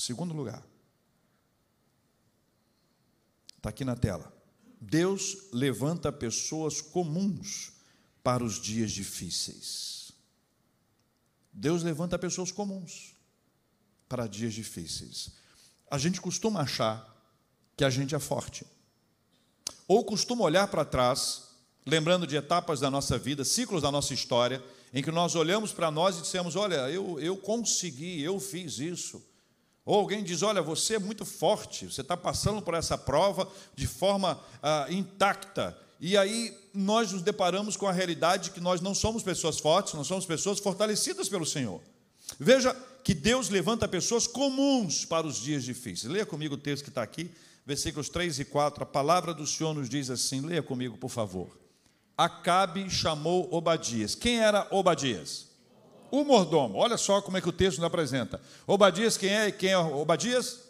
Segundo 0.00 0.32
lugar, 0.32 0.66
está 3.58 3.68
aqui 3.68 3.84
na 3.84 3.94
tela. 3.94 4.32
Deus 4.80 5.36
levanta 5.52 6.10
pessoas 6.10 6.80
comuns 6.80 7.72
para 8.22 8.42
os 8.42 8.58
dias 8.58 8.92
difíceis. 8.92 10.12
Deus 11.52 11.82
levanta 11.82 12.18
pessoas 12.18 12.50
comuns 12.50 13.14
para 14.08 14.26
dias 14.26 14.54
difíceis. 14.54 15.32
A 15.90 15.98
gente 15.98 16.18
costuma 16.18 16.62
achar 16.62 17.06
que 17.76 17.84
a 17.84 17.90
gente 17.90 18.14
é 18.14 18.18
forte, 18.18 18.66
ou 19.86 20.02
costuma 20.02 20.44
olhar 20.44 20.66
para 20.68 20.82
trás, 20.82 21.48
lembrando 21.84 22.26
de 22.26 22.36
etapas 22.36 22.80
da 22.80 22.90
nossa 22.90 23.18
vida, 23.18 23.44
ciclos 23.44 23.82
da 23.82 23.92
nossa 23.92 24.14
história, 24.14 24.64
em 24.94 25.02
que 25.02 25.10
nós 25.10 25.34
olhamos 25.34 25.72
para 25.72 25.90
nós 25.90 26.16
e 26.16 26.22
dissemos: 26.22 26.56
Olha, 26.56 26.88
eu, 26.88 27.20
eu 27.20 27.36
consegui, 27.36 28.22
eu 28.22 28.40
fiz 28.40 28.78
isso. 28.78 29.28
Ou 29.90 29.98
alguém 29.98 30.22
diz: 30.22 30.40
Olha, 30.42 30.62
você 30.62 30.94
é 30.94 30.98
muito 31.00 31.24
forte, 31.24 31.86
você 31.86 32.00
está 32.00 32.16
passando 32.16 32.62
por 32.62 32.74
essa 32.74 32.96
prova 32.96 33.50
de 33.74 33.88
forma 33.88 34.40
ah, 34.62 34.86
intacta. 34.88 35.76
E 35.98 36.16
aí 36.16 36.56
nós 36.72 37.10
nos 37.10 37.22
deparamos 37.22 37.76
com 37.76 37.88
a 37.88 37.92
realidade 37.92 38.44
de 38.44 38.50
que 38.52 38.60
nós 38.60 38.80
não 38.80 38.94
somos 38.94 39.24
pessoas 39.24 39.58
fortes, 39.58 39.94
nós 39.94 40.06
somos 40.06 40.24
pessoas 40.24 40.60
fortalecidas 40.60 41.28
pelo 41.28 41.44
Senhor. 41.44 41.80
Veja 42.38 42.72
que 43.02 43.12
Deus 43.12 43.48
levanta 43.48 43.88
pessoas 43.88 44.28
comuns 44.28 45.04
para 45.04 45.26
os 45.26 45.40
dias 45.40 45.64
difíceis. 45.64 46.12
Leia 46.12 46.24
comigo 46.24 46.54
o 46.54 46.58
texto 46.58 46.84
que 46.84 46.90
está 46.90 47.02
aqui, 47.02 47.28
versículos 47.66 48.08
3 48.08 48.38
e 48.38 48.44
4. 48.44 48.84
A 48.84 48.86
palavra 48.86 49.34
do 49.34 49.44
Senhor 49.44 49.74
nos 49.74 49.88
diz 49.88 50.08
assim: 50.08 50.40
leia 50.40 50.62
comigo, 50.62 50.96
por 50.98 51.10
favor. 51.10 51.58
Acabe 52.16 52.88
chamou 52.88 53.52
Obadias. 53.52 54.14
Quem 54.14 54.38
era 54.38 54.68
Obadias? 54.70 55.49
O 56.10 56.24
mordomo. 56.24 56.78
Olha 56.78 56.96
só 56.96 57.20
como 57.20 57.36
é 57.36 57.40
que 57.40 57.48
o 57.48 57.52
texto 57.52 57.78
nos 57.78 57.86
apresenta. 57.86 58.40
Obadias, 58.66 59.16
quem 59.16 59.30
é? 59.30 59.50
Quem 59.50 59.70
é 59.70 59.78
Obadias? 59.78 60.60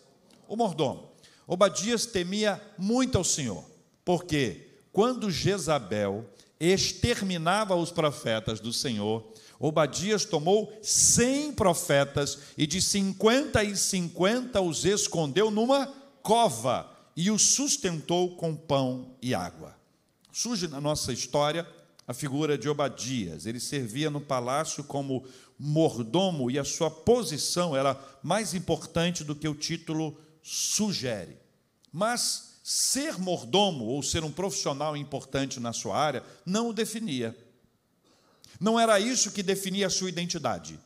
O 0.49 0.57
mordomo. 0.57 1.11
Obadias 1.47 2.07
temia 2.07 2.61
muito 2.79 3.19
ao 3.19 3.25
Senhor, 3.25 3.65
porque 4.05 4.69
quando 4.93 5.31
Jezabel 5.31 6.25
exterminava 6.59 7.75
os 7.75 7.91
profetas 7.91 8.61
do 8.61 8.73
Senhor, 8.73 9.33
Obadias 9.59 10.25
tomou 10.25 10.73
cem 10.83 11.53
profetas 11.53 12.39
e 12.57 12.67
de 12.67 12.81
cinquenta 12.81 13.65
e 13.65 13.77
cinquenta 13.77 14.61
os 14.61 14.85
escondeu 14.85 15.51
numa 15.51 15.87
cova 16.23 16.91
e 17.17 17.31
os 17.31 17.43
sustentou 17.43 18.37
com 18.37 18.55
pão 18.55 19.15
e 19.21 19.35
água. 19.35 19.75
Surge 20.33 20.69
na 20.69 20.81
nossa 20.81 21.13
história 21.13 21.67
a 22.07 22.15
figura 22.15 22.59
de 22.59 22.69
Obadias. 22.69 23.47
Ele 23.47 23.61
servia 23.61 24.11
no 24.11 24.21
palácio 24.21 24.85
como 24.85 25.27
mordomo 25.59 26.51
e 26.51 26.59
a 26.59 26.65
sua 26.65 26.91
posição 26.91 27.77
era 27.77 27.99
mais 28.23 28.55
importante 28.55 29.23
do 29.23 29.37
que 29.37 29.49
o 29.49 29.55
título 29.55 30.19
sugere. 30.43 31.37
Mas 31.93 32.61
ser 32.63 33.19
mordomo 33.19 33.85
ou 33.85 34.03
ser 34.03 34.25
um 34.25 34.33
profissional 34.33 34.97
importante 34.97 35.61
na 35.61 35.73
sua 35.73 35.97
área 35.97 36.23
não 36.47 36.69
o 36.69 36.73
definia. 36.73 37.37
Não 38.59 38.79
era 38.79 39.01
isso 39.01 39.33
que 39.33 39.43
definia 39.43 39.87
a 39.87 39.91
sua 39.91 40.09
identidade. 40.09 40.79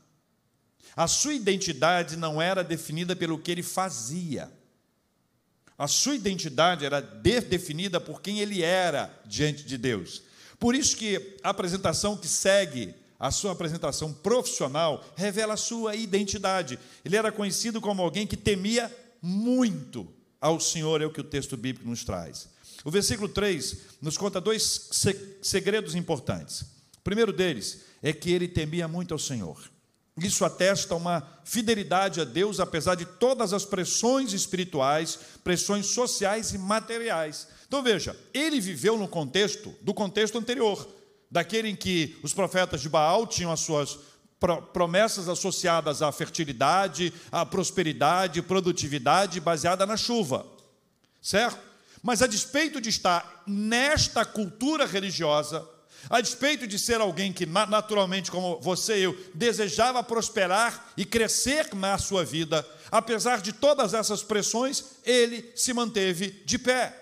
A 0.96 1.08
sua 1.08 1.34
identidade 1.34 2.16
não 2.16 2.40
era 2.40 2.62
definida 2.62 3.16
pelo 3.16 3.38
que 3.38 3.50
ele 3.50 3.62
fazia. 3.62 4.50
A 5.76 5.88
sua 5.88 6.14
identidade 6.14 6.84
era 6.84 7.00
definida 7.00 8.00
por 8.00 8.22
quem 8.22 8.38
ele 8.38 8.62
era 8.62 9.12
diante 9.26 9.64
de 9.64 9.76
Deus. 9.76 10.22
Por 10.64 10.74
isso 10.74 10.96
que 10.96 11.36
a 11.42 11.50
apresentação 11.50 12.16
que 12.16 12.26
segue 12.26 12.94
a 13.20 13.30
sua 13.30 13.52
apresentação 13.52 14.10
profissional 14.10 15.04
revela 15.14 15.52
a 15.52 15.58
sua 15.58 15.94
identidade. 15.94 16.78
Ele 17.04 17.18
era 17.18 17.30
conhecido 17.30 17.82
como 17.82 18.00
alguém 18.00 18.26
que 18.26 18.34
temia 18.34 18.90
muito 19.20 20.08
ao 20.40 20.58
Senhor, 20.58 21.02
é 21.02 21.04
o 21.04 21.12
que 21.12 21.20
o 21.20 21.24
texto 21.24 21.54
bíblico 21.54 21.86
nos 21.86 22.02
traz. 22.02 22.48
O 22.82 22.90
versículo 22.90 23.28
3 23.28 23.76
nos 24.00 24.16
conta 24.16 24.40
dois 24.40 24.88
segredos 25.42 25.94
importantes. 25.94 26.62
O 26.62 27.02
primeiro 27.04 27.30
deles 27.30 27.80
é 28.02 28.14
que 28.14 28.32
ele 28.32 28.48
temia 28.48 28.88
muito 28.88 29.12
ao 29.12 29.18
Senhor. 29.18 29.70
Isso 30.16 30.46
atesta 30.46 30.94
uma 30.94 31.28
fidelidade 31.44 32.22
a 32.22 32.24
Deus, 32.24 32.58
apesar 32.58 32.94
de 32.94 33.04
todas 33.04 33.52
as 33.52 33.66
pressões 33.66 34.32
espirituais, 34.32 35.18
pressões 35.42 35.86
sociais 35.88 36.54
e 36.54 36.58
materiais. 36.58 37.48
Então 37.74 37.82
veja, 37.82 38.16
ele 38.32 38.60
viveu 38.60 38.96
no 38.96 39.08
contexto 39.08 39.74
do 39.82 39.92
contexto 39.92 40.38
anterior, 40.38 40.88
daquele 41.28 41.68
em 41.68 41.74
que 41.74 42.16
os 42.22 42.32
profetas 42.32 42.80
de 42.80 42.88
Baal 42.88 43.26
tinham 43.26 43.50
as 43.50 43.58
suas 43.58 43.98
promessas 44.72 45.28
associadas 45.28 46.00
à 46.00 46.12
fertilidade, 46.12 47.12
à 47.32 47.44
prosperidade, 47.44 48.42
produtividade 48.42 49.40
baseada 49.40 49.84
na 49.84 49.96
chuva. 49.96 50.46
Certo? 51.20 51.58
Mas 52.00 52.22
a 52.22 52.28
despeito 52.28 52.80
de 52.80 52.90
estar 52.90 53.42
nesta 53.44 54.24
cultura 54.24 54.86
religiosa, 54.86 55.68
a 56.08 56.20
despeito 56.20 56.68
de 56.68 56.78
ser 56.78 57.00
alguém 57.00 57.32
que 57.32 57.44
naturalmente, 57.44 58.30
como 58.30 58.60
você 58.60 58.98
e 58.98 59.02
eu, 59.02 59.18
desejava 59.34 60.00
prosperar 60.00 60.92
e 60.96 61.04
crescer 61.04 61.74
na 61.74 61.98
sua 61.98 62.24
vida, 62.24 62.64
apesar 62.88 63.40
de 63.40 63.52
todas 63.52 63.94
essas 63.94 64.22
pressões, 64.22 64.84
ele 65.04 65.50
se 65.56 65.72
manteve 65.72 66.40
de 66.46 66.56
pé. 66.56 67.00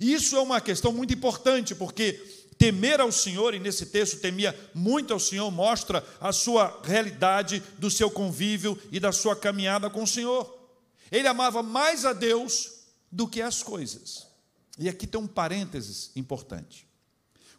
Isso 0.00 0.36
é 0.36 0.40
uma 0.40 0.60
questão 0.60 0.92
muito 0.92 1.14
importante, 1.14 1.74
porque 1.74 2.12
temer 2.58 3.00
ao 3.00 3.10
Senhor, 3.10 3.54
e 3.54 3.58
nesse 3.58 3.86
texto 3.86 4.20
temia 4.20 4.58
muito 4.74 5.12
ao 5.12 5.20
Senhor, 5.20 5.50
mostra 5.50 6.04
a 6.20 6.32
sua 6.32 6.80
realidade 6.84 7.62
do 7.78 7.90
seu 7.90 8.10
convívio 8.10 8.78
e 8.90 8.98
da 8.98 9.12
sua 9.12 9.36
caminhada 9.36 9.90
com 9.90 10.02
o 10.02 10.06
Senhor. 10.06 10.58
Ele 11.10 11.28
amava 11.28 11.62
mais 11.62 12.04
a 12.04 12.12
Deus 12.12 12.84
do 13.10 13.28
que 13.28 13.40
as 13.40 13.62
coisas. 13.62 14.26
E 14.78 14.88
aqui 14.88 15.06
tem 15.06 15.20
um 15.20 15.26
parênteses 15.26 16.10
importante. 16.16 16.86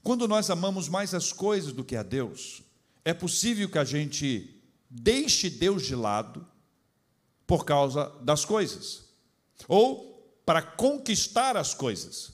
Quando 0.04 0.28
nós 0.28 0.50
amamos 0.50 0.88
mais 0.90 1.14
as 1.14 1.32
coisas 1.32 1.72
do 1.72 1.84
que 1.84 1.96
a 1.96 2.04
Deus, 2.04 2.62
é 3.04 3.14
possível 3.14 3.70
que 3.70 3.78
a 3.78 3.84
gente 3.84 4.62
deixe 4.90 5.50
Deus 5.50 5.84
de 5.86 5.96
lado 5.96 6.46
por 7.48 7.66
causa 7.66 8.12
das 8.22 8.44
coisas, 8.44 9.04
ou 9.68 10.15
para 10.46 10.62
conquistar 10.62 11.58
as 11.58 11.74
coisas. 11.74 12.34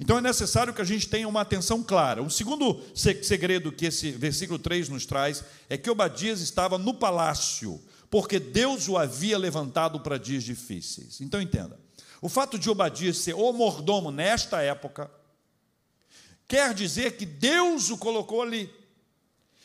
Então 0.00 0.18
é 0.18 0.20
necessário 0.20 0.74
que 0.74 0.82
a 0.82 0.84
gente 0.84 1.08
tenha 1.08 1.28
uma 1.28 1.42
atenção 1.42 1.82
clara. 1.82 2.22
O 2.22 2.30
segundo 2.30 2.82
segredo 2.94 3.70
que 3.70 3.86
esse 3.86 4.10
versículo 4.10 4.58
3 4.58 4.88
nos 4.88 5.06
traz 5.06 5.44
é 5.68 5.76
que 5.76 5.90
Obadias 5.90 6.40
estava 6.40 6.78
no 6.78 6.94
palácio, 6.94 7.80
porque 8.10 8.40
Deus 8.40 8.88
o 8.88 8.98
havia 8.98 9.38
levantado 9.38 10.00
para 10.00 10.18
dias 10.18 10.42
difíceis. 10.42 11.20
Então 11.20 11.40
entenda. 11.40 11.78
O 12.20 12.28
fato 12.28 12.58
de 12.58 12.68
Obadias 12.70 13.18
ser 13.18 13.34
o 13.34 13.52
mordomo 13.52 14.10
nesta 14.10 14.62
época 14.62 15.10
quer 16.48 16.74
dizer 16.74 17.16
que 17.16 17.26
Deus 17.26 17.90
o 17.90 17.98
colocou 17.98 18.42
ali. 18.42 18.70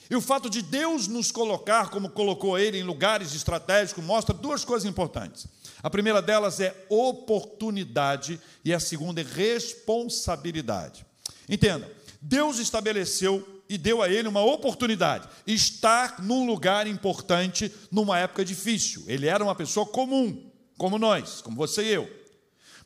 E 0.09 0.15
o 0.15 0.21
fato 0.21 0.49
de 0.49 0.61
Deus 0.63 1.07
nos 1.07 1.31
colocar, 1.31 1.89
como 1.89 2.09
colocou 2.09 2.57
ele, 2.57 2.79
em 2.79 2.83
lugares 2.83 3.35
estratégicos, 3.35 4.03
mostra 4.03 4.33
duas 4.33 4.65
coisas 4.65 4.89
importantes. 4.89 5.45
A 5.83 5.89
primeira 5.89 6.21
delas 6.21 6.59
é 6.59 6.75
oportunidade 6.89 8.41
e 8.65 8.73
a 8.73 8.79
segunda 8.79 9.21
é 9.21 9.23
responsabilidade. 9.23 11.05
Entenda, 11.47 11.89
Deus 12.19 12.57
estabeleceu 12.57 13.61
e 13.69 13.77
deu 13.77 14.01
a 14.01 14.09
ele 14.09 14.27
uma 14.27 14.43
oportunidade, 14.43 15.29
estar 15.45 16.21
num 16.23 16.47
lugar 16.47 16.87
importante 16.87 17.71
numa 17.91 18.17
época 18.17 18.43
difícil. 18.43 19.03
Ele 19.07 19.27
era 19.27 19.43
uma 19.43 19.53
pessoa 19.53 19.85
comum, 19.85 20.51
como 20.75 20.97
nós, 20.97 21.39
como 21.41 21.55
você 21.55 21.83
e 21.83 21.93
eu. 21.93 22.09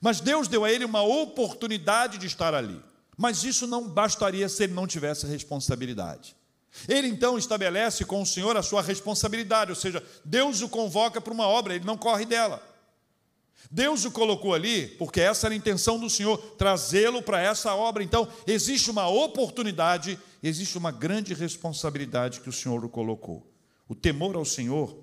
Mas 0.02 0.20
Deus 0.20 0.50
deu 0.50 0.66
a 0.66 0.72
ele 0.72 0.84
uma 0.84 1.02
oportunidade 1.02 2.18
de 2.18 2.28
estar 2.28 2.54
ali. 2.54 2.84
Mas 3.18 3.46
isso 3.46 3.66
não 3.66 3.88
bastaria 3.88 4.50
se 4.50 4.66
ele 4.66 4.74
não 4.74 4.86
tivesse 4.86 5.26
responsabilidade. 5.26 6.36
Ele 6.88 7.08
então 7.08 7.38
estabelece 7.38 8.04
com 8.04 8.22
o 8.22 8.26
Senhor 8.26 8.58
a 8.58 8.64
sua 8.64 8.82
responsabilidade, 8.82 9.72
ou 9.72 9.76
seja, 9.76 10.04
Deus 10.26 10.62
o 10.62 10.70
convoca 10.70 11.22
para 11.22 11.34
uma 11.34 11.48
obra, 11.48 11.76
ele 11.76 11.86
não 11.86 11.98
corre 11.98 12.26
dela. 12.26 12.62
Deus 13.70 14.06
o 14.06 14.12
colocou 14.12 14.54
ali 14.54 14.88
porque 15.00 15.22
essa 15.22 15.48
era 15.48 15.54
a 15.54 15.58
intenção 15.58 16.00
do 16.00 16.10
Senhor, 16.10 16.38
trazê-lo 16.58 17.22
para 17.22 17.42
essa 17.42 17.74
obra. 17.76 18.04
Então, 18.04 18.28
existe 18.46 18.92
uma 18.92 19.08
oportunidade, 19.08 20.20
existe 20.42 20.78
uma 20.78 20.92
grande 20.92 21.34
responsabilidade 21.34 22.42
que 22.42 22.50
o 22.50 22.54
Senhor 22.54 22.84
o 22.84 22.90
colocou. 22.90 23.52
O 23.88 23.96
temor 23.96 24.36
ao 24.36 24.46
Senhor 24.46 24.98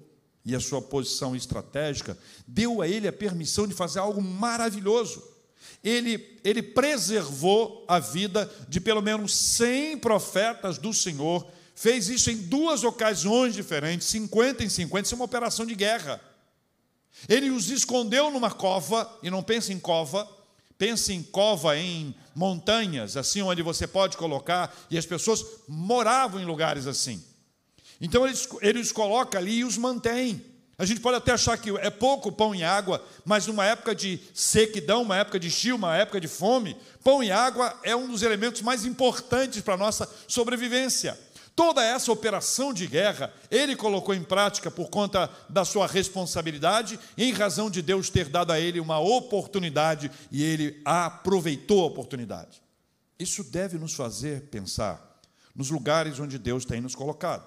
e 0.44 0.54
a 0.54 0.60
sua 0.60 0.80
posição 0.80 1.34
estratégica 1.36 2.16
deu 2.46 2.80
a 2.82 2.88
ele 2.88 3.08
a 3.08 3.12
permissão 3.12 3.66
de 3.66 3.74
fazer 3.74 3.98
algo 3.98 4.22
maravilhoso. 4.22 5.22
Ele, 5.82 6.38
ele 6.44 6.62
preservou 6.62 7.84
a 7.88 7.98
vida 7.98 8.50
de 8.68 8.80
pelo 8.80 9.00
menos 9.00 9.34
100 9.34 9.98
profetas 9.98 10.78
do 10.78 10.92
Senhor 10.92 11.46
fez 11.80 12.10
isso 12.10 12.30
em 12.30 12.36
duas 12.36 12.84
ocasiões 12.84 13.54
diferentes, 13.54 14.06
50 14.08 14.62
em 14.62 14.68
50, 14.68 15.06
isso 15.06 15.14
é 15.14 15.16
uma 15.16 15.24
operação 15.24 15.64
de 15.64 15.74
guerra. 15.74 16.20
Ele 17.26 17.48
os 17.48 17.70
escondeu 17.70 18.30
numa 18.30 18.50
cova, 18.50 19.10
e 19.22 19.30
não 19.30 19.42
pense 19.42 19.72
em 19.72 19.78
cova, 19.78 20.28
pense 20.76 21.10
em 21.10 21.22
cova 21.22 21.78
em 21.78 22.14
montanhas, 22.34 23.16
assim 23.16 23.40
onde 23.40 23.62
você 23.62 23.86
pode 23.86 24.18
colocar, 24.18 24.76
e 24.90 24.98
as 24.98 25.06
pessoas 25.06 25.42
moravam 25.66 26.38
em 26.38 26.44
lugares 26.44 26.86
assim. 26.86 27.24
Então 27.98 28.28
ele, 28.28 28.36
ele 28.60 28.78
os 28.78 28.92
coloca 28.92 29.38
ali 29.38 29.60
e 29.60 29.64
os 29.64 29.78
mantém. 29.78 30.44
A 30.76 30.84
gente 30.84 31.00
pode 31.00 31.16
até 31.16 31.32
achar 31.32 31.56
que 31.56 31.70
é 31.78 31.88
pouco 31.88 32.30
pão 32.30 32.54
e 32.54 32.62
água, 32.62 33.02
mas 33.24 33.46
numa 33.46 33.64
época 33.64 33.94
de 33.94 34.20
sequidão, 34.34 35.00
uma 35.00 35.16
época 35.16 35.40
de 35.40 35.50
chio, 35.50 35.76
uma 35.76 35.96
época 35.96 36.20
de 36.20 36.28
fome, 36.28 36.76
pão 37.02 37.22
e 37.22 37.30
água 37.30 37.74
é 37.82 37.96
um 37.96 38.06
dos 38.06 38.22
elementos 38.22 38.60
mais 38.60 38.84
importantes 38.84 39.62
para 39.62 39.74
a 39.74 39.78
nossa 39.78 40.06
sobrevivência. 40.28 41.18
Toda 41.60 41.84
essa 41.84 42.10
operação 42.10 42.72
de 42.72 42.86
guerra 42.86 43.30
ele 43.50 43.76
colocou 43.76 44.14
em 44.14 44.24
prática 44.24 44.70
por 44.70 44.88
conta 44.88 45.28
da 45.46 45.62
sua 45.62 45.86
responsabilidade, 45.86 46.98
em 47.18 47.34
razão 47.34 47.68
de 47.70 47.82
Deus 47.82 48.08
ter 48.08 48.30
dado 48.30 48.50
a 48.50 48.58
ele 48.58 48.80
uma 48.80 48.98
oportunidade 48.98 50.10
e 50.32 50.42
ele 50.42 50.80
aproveitou 50.86 51.82
a 51.82 51.86
oportunidade. 51.86 52.62
Isso 53.18 53.44
deve 53.44 53.76
nos 53.76 53.92
fazer 53.92 54.44
pensar 54.44 55.20
nos 55.54 55.68
lugares 55.68 56.18
onde 56.18 56.38
Deus 56.38 56.64
tem 56.64 56.80
nos 56.80 56.94
colocado, 56.94 57.46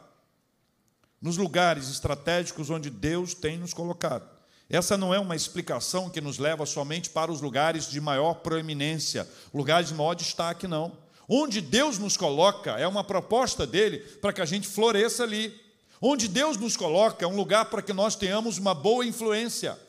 nos 1.20 1.36
lugares 1.36 1.90
estratégicos 1.90 2.70
onde 2.70 2.92
Deus 2.92 3.34
tem 3.34 3.58
nos 3.58 3.74
colocado. 3.74 4.30
Essa 4.70 4.96
não 4.96 5.12
é 5.12 5.18
uma 5.18 5.36
explicação 5.36 6.08
que 6.08 6.22
nos 6.22 6.38
leva 6.38 6.68
somente 6.68 7.10
para 7.10 7.32
os 7.32 7.42
lugares 7.42 7.90
de 7.90 8.00
maior 8.00 8.36
proeminência, 8.36 9.28
lugares 9.52 9.88
de 9.88 9.96
maior 9.96 10.14
destaque, 10.14 10.68
não. 10.68 11.02
Onde 11.28 11.62
Deus 11.62 11.98
nos 11.98 12.18
coloca 12.18 12.72
é 12.72 12.88
uma 12.88 13.04
proposta 13.04 13.66
dele 13.66 14.00
para 14.22 14.34
que 14.34 14.42
a 14.42 14.46
gente 14.46 14.68
floresça 14.68 15.24
ali. 15.24 15.54
Onde 16.02 16.28
Deus 16.28 16.58
nos 16.58 16.76
coloca 16.76 17.24
é 17.24 17.28
um 17.28 17.36
lugar 17.36 17.66
para 17.66 17.82
que 17.82 17.94
nós 17.94 18.16
tenhamos 18.16 18.58
uma 18.58 18.74
boa 18.74 19.06
influência. 19.06 19.80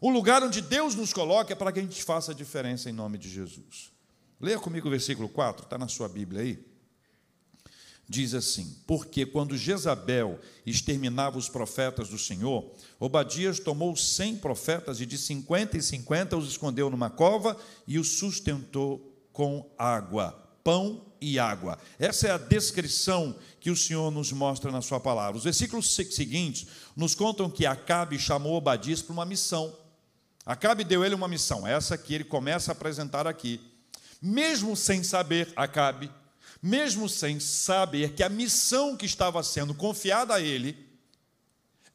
O 0.00 0.08
lugar 0.08 0.42
onde 0.42 0.62
Deus 0.62 0.94
nos 0.94 1.12
coloca 1.12 1.52
é 1.52 1.56
para 1.56 1.70
que 1.70 1.78
a 1.78 1.82
gente 1.82 2.02
faça 2.02 2.32
a 2.32 2.34
diferença 2.34 2.88
em 2.88 2.92
nome 2.92 3.18
de 3.18 3.28
Jesus. 3.28 3.90
Leia 4.40 4.58
comigo 4.58 4.88
o 4.88 4.90
versículo 4.90 5.28
4, 5.28 5.64
está 5.64 5.76
na 5.76 5.86
sua 5.86 6.08
Bíblia 6.08 6.40
aí. 6.40 6.58
Diz 8.08 8.32
assim: 8.32 8.74
Porque 8.86 9.26
quando 9.26 9.58
Jezabel 9.58 10.40
exterminava 10.64 11.36
os 11.36 11.50
profetas 11.50 12.08
do 12.08 12.18
Senhor, 12.18 12.72
Obadias 12.98 13.60
tomou 13.60 13.94
cem 13.94 14.36
profetas 14.36 14.98
e 14.98 15.06
de 15.06 15.18
cinquenta 15.18 15.76
em 15.76 15.82
cinquenta 15.82 16.38
os 16.38 16.48
escondeu 16.48 16.88
numa 16.88 17.10
cova 17.10 17.54
e 17.86 17.98
os 17.98 18.18
sustentou 18.18 19.14
com 19.30 19.70
água 19.76 20.49
pão 20.70 21.02
e 21.20 21.36
água. 21.36 21.76
Essa 21.98 22.28
é 22.28 22.30
a 22.30 22.38
descrição 22.38 23.34
que 23.58 23.72
o 23.72 23.76
Senhor 23.76 24.08
nos 24.12 24.30
mostra 24.30 24.70
na 24.70 24.80
sua 24.80 25.00
palavra. 25.00 25.36
Os 25.36 25.42
versículos 25.42 25.92
seguintes 25.92 26.68
nos 26.94 27.12
contam 27.12 27.50
que 27.50 27.66
Acabe 27.66 28.20
chamou 28.20 28.54
Obadias 28.54 29.02
para 29.02 29.12
uma 29.12 29.24
missão. 29.24 29.76
Acabe 30.46 30.84
deu 30.84 31.04
ele 31.04 31.16
uma 31.16 31.26
missão, 31.26 31.66
essa 31.66 31.98
que 31.98 32.14
ele 32.14 32.22
começa 32.22 32.70
a 32.70 32.72
apresentar 32.72 33.26
aqui. 33.26 33.60
Mesmo 34.22 34.76
sem 34.76 35.02
saber, 35.02 35.52
Acabe, 35.56 36.08
mesmo 36.62 37.08
sem 37.08 37.40
saber 37.40 38.12
que 38.12 38.22
a 38.22 38.28
missão 38.28 38.96
que 38.96 39.06
estava 39.06 39.42
sendo 39.42 39.74
confiada 39.74 40.34
a 40.34 40.40
ele 40.40 40.78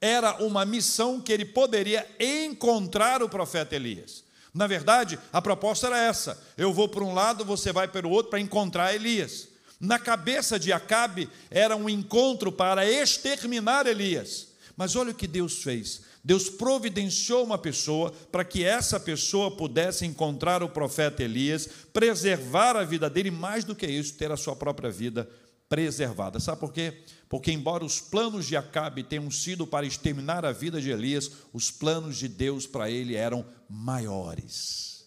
era 0.02 0.44
uma 0.44 0.66
missão 0.66 1.22
que 1.22 1.32
ele 1.32 1.46
poderia 1.46 2.06
encontrar 2.20 3.24
o 3.24 3.30
profeta 3.30 3.74
Elias. 3.74 4.25
Na 4.56 4.68
verdade, 4.68 5.20
a 5.34 5.42
proposta 5.42 5.88
era 5.88 6.00
essa: 6.00 6.42
eu 6.58 6.74
vou 6.74 6.88
para 6.88 7.04
um 7.04 7.14
lado, 7.14 7.44
você 7.44 7.74
vai 7.74 7.90
para 7.90 8.08
o 8.08 8.10
outro 8.10 8.30
para 8.30 8.40
encontrar 8.40 8.96
Elias. 8.96 9.50
Na 9.78 10.00
cabeça 10.00 10.58
de 10.58 10.72
Acabe 10.72 11.30
era 11.52 11.76
um 11.76 11.90
encontro 11.90 12.50
para 12.54 12.90
exterminar 12.90 13.86
Elias. 13.86 14.48
Mas 14.78 14.96
olha 14.96 15.12
o 15.12 15.16
que 15.16 15.28
Deus 15.28 15.62
fez. 15.62 16.02
Deus 16.24 16.50
providenciou 16.50 17.44
uma 17.44 17.58
pessoa 17.58 18.12
para 18.32 18.46
que 18.46 18.64
essa 18.64 19.00
pessoa 19.00 19.52
pudesse 19.52 20.06
encontrar 20.06 20.64
o 20.64 20.70
profeta 20.70 21.22
Elias, 21.22 21.70
preservar 21.94 22.78
a 22.78 22.84
vida 22.84 23.10
dele, 23.10 23.30
mais 23.30 23.64
do 23.64 23.76
que 23.76 23.86
isso, 23.86 24.14
ter 24.14 24.32
a 24.32 24.38
sua 24.38 24.56
própria 24.56 24.90
vida 24.90 25.30
preservada. 25.68 26.40
Sabe 26.40 26.60
por 26.60 26.72
quê? 26.72 27.04
Porque, 27.28 27.52
embora 27.52 27.84
os 27.84 28.00
planos 28.00 28.46
de 28.46 28.56
Acabe 28.56 29.04
tenham 29.04 29.30
sido 29.32 29.66
para 29.66 29.86
exterminar 29.86 30.46
a 30.46 30.52
vida 30.52 30.80
de 30.80 30.92
Elias, 30.92 31.32
os 31.52 31.72
planos 31.72 32.18
de 32.18 32.28
Deus 32.28 32.68
para 32.68 32.90
ele 32.90 33.16
eram 33.16 33.46
maiores. 33.70 35.06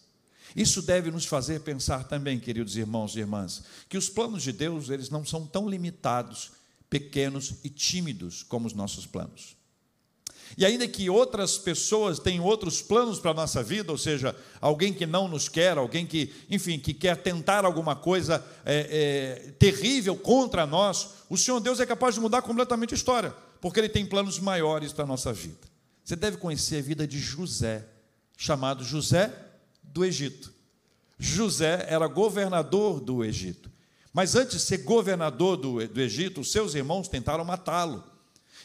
Isso 0.55 0.81
deve 0.81 1.11
nos 1.11 1.25
fazer 1.25 1.61
pensar 1.61 2.05
também, 2.05 2.39
queridos 2.39 2.75
irmãos 2.75 3.15
e 3.15 3.19
irmãs, 3.19 3.63
que 3.87 3.97
os 3.97 4.09
planos 4.09 4.43
de 4.43 4.51
Deus 4.51 4.89
eles 4.89 5.09
não 5.09 5.23
são 5.23 5.45
tão 5.45 5.69
limitados, 5.69 6.51
pequenos 6.89 7.55
e 7.63 7.69
tímidos 7.69 8.43
como 8.43 8.65
os 8.65 8.73
nossos 8.73 9.05
planos. 9.05 9.58
E 10.57 10.65
ainda 10.65 10.87
que 10.87 11.09
outras 11.09 11.57
pessoas 11.57 12.19
tenham 12.19 12.43
outros 12.43 12.81
planos 12.81 13.19
para 13.19 13.31
a 13.31 13.33
nossa 13.33 13.61
vida, 13.61 13.91
ou 13.91 13.97
seja, 13.97 14.35
alguém 14.59 14.93
que 14.93 15.05
não 15.05 15.27
nos 15.27 15.47
quer, 15.47 15.77
alguém 15.77 16.05
que, 16.05 16.33
enfim, 16.49 16.79
que 16.79 16.93
quer 16.93 17.17
tentar 17.17 17.65
alguma 17.65 17.95
coisa 17.95 18.43
é, 18.65 19.45
é, 19.47 19.51
terrível 19.51 20.15
contra 20.15 20.65
nós, 20.65 21.09
o 21.29 21.37
Senhor 21.37 21.59
Deus 21.59 21.79
é 21.79 21.85
capaz 21.85 22.15
de 22.15 22.21
mudar 22.21 22.41
completamente 22.41 22.93
a 22.93 22.97
história, 22.97 23.33
porque 23.61 23.79
Ele 23.79 23.89
tem 23.89 24.05
planos 24.05 24.39
maiores 24.39 24.91
para 24.91 25.03
a 25.03 25.07
nossa 25.07 25.31
vida. 25.31 25.69
Você 26.03 26.15
deve 26.15 26.37
conhecer 26.37 26.79
a 26.79 26.81
vida 26.81 27.07
de 27.07 27.19
José, 27.19 27.85
chamado 28.37 28.83
José 28.83 29.31
do 29.83 30.03
Egito. 30.03 30.51
José 31.19 31.85
era 31.89 32.07
governador 32.07 32.99
do 32.99 33.23
Egito. 33.23 33.69
Mas 34.11 34.35
antes 34.35 34.57
de 34.57 34.61
ser 34.63 34.79
governador 34.79 35.57
do, 35.57 35.87
do 35.87 36.01
Egito, 36.01 36.43
seus 36.43 36.73
irmãos 36.73 37.07
tentaram 37.07 37.45
matá-lo. 37.45 38.03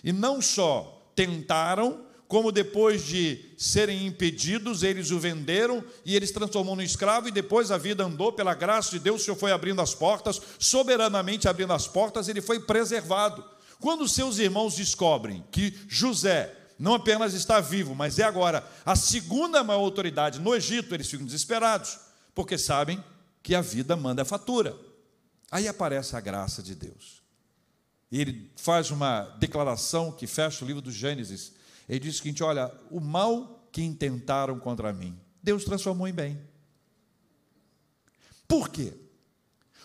E 0.02 0.12
não 0.12 0.40
só 0.40 1.03
tentaram, 1.14 2.04
como 2.26 2.50
depois 2.50 3.04
de 3.04 3.54
serem 3.56 4.06
impedidos, 4.06 4.82
eles 4.82 5.10
o 5.10 5.18
venderam 5.18 5.84
e 6.04 6.16
eles 6.16 6.32
transformou 6.32 6.74
no 6.74 6.82
escravo, 6.82 7.28
e 7.28 7.32
depois 7.32 7.70
a 7.70 7.78
vida 7.78 8.04
andou, 8.04 8.32
pela 8.32 8.54
graça 8.54 8.90
de 8.90 8.98
Deus, 8.98 9.22
o 9.22 9.24
Senhor 9.24 9.36
foi 9.36 9.52
abrindo 9.52 9.80
as 9.80 9.94
portas, 9.94 10.40
soberanamente 10.58 11.48
abrindo 11.48 11.72
as 11.72 11.86
portas, 11.86 12.28
ele 12.28 12.40
foi 12.40 12.60
preservado. 12.60 13.44
Quando 13.80 14.08
seus 14.08 14.38
irmãos 14.38 14.74
descobrem 14.74 15.44
que 15.50 15.78
José 15.88 16.54
não 16.78 16.94
apenas 16.94 17.34
está 17.34 17.60
vivo, 17.60 17.94
mas 17.94 18.18
é 18.18 18.24
agora 18.24 18.66
a 18.84 18.96
segunda 18.96 19.62
maior 19.62 19.80
autoridade 19.80 20.40
no 20.40 20.54
Egito, 20.54 20.94
eles 20.94 21.08
ficam 21.08 21.26
desesperados, 21.26 21.98
porque 22.34 22.58
sabem 22.58 23.02
que 23.42 23.54
a 23.54 23.60
vida 23.60 23.94
manda 23.96 24.22
a 24.22 24.24
fatura. 24.24 24.76
Aí 25.50 25.68
aparece 25.68 26.16
a 26.16 26.20
graça 26.20 26.62
de 26.62 26.74
Deus. 26.74 27.23
E 28.14 28.20
ele 28.20 28.48
faz 28.54 28.92
uma 28.92 29.22
declaração 29.40 30.12
que 30.12 30.24
fecha 30.24 30.64
o 30.64 30.68
livro 30.68 30.80
do 30.80 30.92
Gênesis. 30.92 31.52
Ele 31.88 31.98
diz 31.98 32.14
o 32.14 32.18
seguinte: 32.18 32.44
Olha, 32.44 32.72
o 32.88 33.00
mal 33.00 33.68
que 33.72 33.82
intentaram 33.82 34.56
contra 34.60 34.92
mim, 34.92 35.18
Deus 35.42 35.64
transformou 35.64 36.06
em 36.06 36.12
bem. 36.12 36.40
Por 38.46 38.68
quê? 38.68 38.92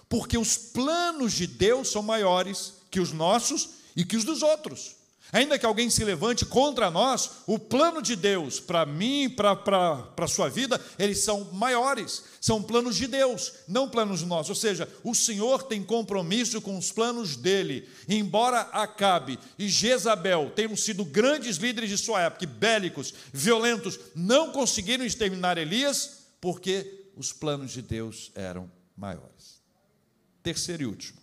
Porque 0.07 0.37
os 0.37 0.55
planos 0.55 1.33
de 1.33 1.47
Deus 1.47 1.91
são 1.91 2.03
maiores 2.03 2.75
que 2.91 2.99
os 2.99 3.11
nossos 3.11 3.71
e 3.95 4.05
que 4.05 4.15
os 4.15 4.23
dos 4.23 4.43
outros. 4.43 4.95
Ainda 5.31 5.59
que 5.59 5.65
alguém 5.65 5.91
se 5.91 6.03
levante 6.03 6.43
contra 6.43 6.89
nós, 6.89 7.43
o 7.45 7.59
plano 7.59 8.01
de 8.01 8.15
Deus 8.15 8.59
para 8.59 8.83
mim, 8.83 9.29
para 9.29 10.11
a 10.17 10.27
sua 10.27 10.49
vida, 10.49 10.81
eles 10.97 11.19
são 11.19 11.53
maiores, 11.53 12.23
são 12.41 12.63
planos 12.63 12.95
de 12.95 13.05
Deus, 13.05 13.53
não 13.67 13.87
planos 13.87 14.23
nossos. 14.23 14.49
Ou 14.49 14.55
seja, 14.55 14.89
o 15.03 15.13
Senhor 15.13 15.63
tem 15.63 15.83
compromisso 15.83 16.59
com 16.61 16.75
os 16.75 16.91
planos 16.91 17.35
dele. 17.35 17.87
Embora 18.07 18.61
Acabe 18.71 19.37
e 19.57 19.69
Jezabel 19.69 20.51
tenham 20.55 20.75
sido 20.75 21.05
grandes 21.05 21.57
líderes 21.57 21.91
de 21.91 21.97
sua 21.97 22.21
época, 22.21 22.47
bélicos, 22.47 23.13
violentos, 23.31 23.99
não 24.15 24.51
conseguiram 24.51 25.05
exterminar 25.05 25.59
Elias, 25.59 26.23
porque 26.41 27.11
os 27.15 27.31
planos 27.31 27.71
de 27.71 27.83
Deus 27.83 28.31
eram 28.33 28.71
maiores. 28.97 29.61
Terceiro 30.41 30.83
e 30.83 30.85
último, 30.87 31.19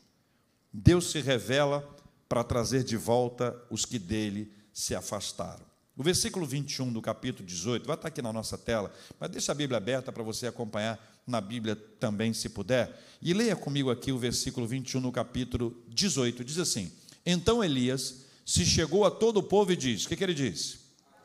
Deus 0.72 1.10
se 1.10 1.20
revela 1.20 1.95
para 2.28 2.44
trazer 2.44 2.84
de 2.84 2.96
volta 2.96 3.56
os 3.70 3.84
que 3.84 3.98
dele 3.98 4.52
se 4.72 4.94
afastaram. 4.94 5.64
O 5.96 6.02
versículo 6.02 6.44
21 6.44 6.92
do 6.92 7.00
capítulo 7.00 7.46
18, 7.46 7.86
vai 7.86 7.96
estar 7.96 8.08
aqui 8.08 8.20
na 8.20 8.32
nossa 8.32 8.58
tela, 8.58 8.92
mas 9.18 9.30
deixa 9.30 9.52
a 9.52 9.54
Bíblia 9.54 9.78
aberta 9.78 10.12
para 10.12 10.22
você 10.22 10.46
acompanhar 10.46 11.00
na 11.26 11.40
Bíblia 11.40 11.74
também, 11.98 12.34
se 12.34 12.50
puder. 12.50 13.02
E 13.22 13.32
leia 13.32 13.56
comigo 13.56 13.90
aqui 13.90 14.12
o 14.12 14.18
versículo 14.18 14.66
21 14.66 15.00
no 15.00 15.10
capítulo 15.10 15.74
18. 15.88 16.44
Diz 16.44 16.58
assim: 16.58 16.92
Então 17.24 17.64
Elias 17.64 18.26
se 18.44 18.64
chegou 18.66 19.06
a 19.06 19.10
todo 19.10 19.38
o 19.38 19.42
povo 19.42 19.72
e 19.72 19.76
diz: 19.76 20.04
O 20.04 20.08
que, 20.08 20.16
que 20.16 20.22
ele 20.22 20.34
diz? 20.34 20.80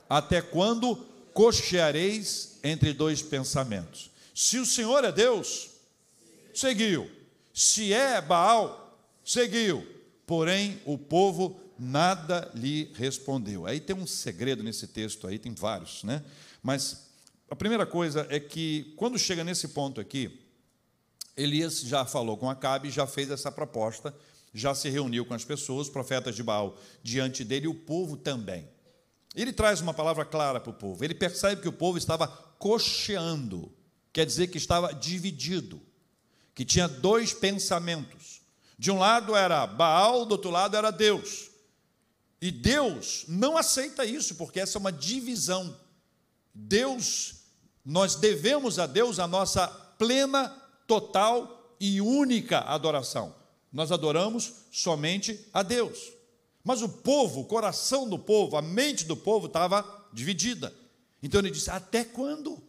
Até 0.10 0.42
quando 0.42 0.96
cocheareis 1.34 2.58
entre 2.64 2.94
dois 2.94 3.22
pensamentos? 3.22 4.10
Se 4.34 4.58
o 4.58 4.66
Senhor 4.66 5.04
é 5.04 5.12
Deus, 5.12 5.70
seguiu. 6.54 7.12
Se 7.54 7.92
é 7.92 8.22
Baal, 8.22 8.98
seguiu. 9.26 9.86
Porém, 10.32 10.80
o 10.86 10.98
povo 10.98 11.60
nada 11.78 12.50
lhe 12.56 12.90
respondeu. 12.94 13.66
Aí 13.66 13.82
tem 13.82 13.94
um 13.94 14.08
segredo 14.08 14.64
nesse 14.64 14.88
texto 14.88 15.28
aí, 15.28 15.38
tem 15.38 15.54
vários, 15.54 16.06
né? 16.06 16.24
Mas 16.64 17.10
a 17.50 17.56
primeira 17.58 17.86
coisa 17.86 18.26
é 18.30 18.40
que 18.40 18.94
quando 18.96 19.20
chega 19.20 19.44
nesse 19.44 19.68
ponto 19.68 20.00
aqui, 20.00 20.40
Elias 21.36 21.82
já 21.82 22.06
falou 22.06 22.38
com 22.38 22.50
Acabe, 22.50 22.90
já 22.90 23.06
fez 23.06 23.30
essa 23.30 23.52
proposta, 23.52 24.16
já 24.54 24.74
se 24.74 24.90
reuniu 24.90 25.26
com 25.26 25.34
as 25.34 25.44
pessoas, 25.44 25.90
profetas 25.90 26.34
de 26.34 26.44
Baal 26.44 26.80
diante 27.04 27.44
dele 27.44 27.66
e 27.66 27.68
o 27.68 27.76
povo 27.76 28.16
também. 28.16 28.70
Ele 29.36 29.52
traz 29.52 29.82
uma 29.82 29.94
palavra 29.94 30.24
clara 30.24 30.62
para 30.62 30.72
o 30.72 30.74
povo. 30.74 31.04
Ele 31.04 31.14
percebe 31.14 31.62
que 31.62 31.68
o 31.68 31.74
povo 31.74 31.98
estava 31.98 32.26
cocheando, 32.58 33.70
quer 34.14 34.26
dizer 34.26 34.48
que 34.48 34.58
estava 34.58 34.94
dividido, 34.94 35.82
que 36.56 36.64
tinha 36.64 36.88
dois 36.88 37.34
pensamentos. 37.34 38.41
De 38.82 38.90
um 38.90 38.98
lado 38.98 39.36
era 39.36 39.68
Baal, 39.68 40.26
do 40.26 40.32
outro 40.32 40.50
lado 40.50 40.76
era 40.76 40.90
Deus. 40.90 41.52
E 42.42 42.50
Deus 42.50 43.26
não 43.28 43.56
aceita 43.56 44.04
isso, 44.04 44.34
porque 44.34 44.60
essa 44.60 44.76
é 44.76 44.80
uma 44.80 44.92
divisão. 44.92 45.78
Deus, 46.52 47.44
nós 47.86 48.16
devemos 48.16 48.80
a 48.80 48.88
Deus 48.88 49.20
a 49.20 49.28
nossa 49.28 49.68
plena, 49.68 50.50
total 50.88 51.76
e 51.80 52.02
única 52.02 52.62
adoração. 52.62 53.36
Nós 53.72 53.92
adoramos 53.92 54.52
somente 54.72 55.48
a 55.54 55.62
Deus. 55.62 56.12
Mas 56.64 56.82
o 56.82 56.90
povo, 56.90 57.42
o 57.42 57.46
coração 57.46 58.10
do 58.10 58.18
povo, 58.18 58.58
a 58.58 58.64
mente 58.64 59.06
do 59.06 59.16
povo 59.16 59.46
estava 59.46 59.86
dividida. 60.12 60.74
Então 61.22 61.40
ele 61.40 61.52
disse: 61.52 61.70
Até 61.70 62.04
quando? 62.04 62.60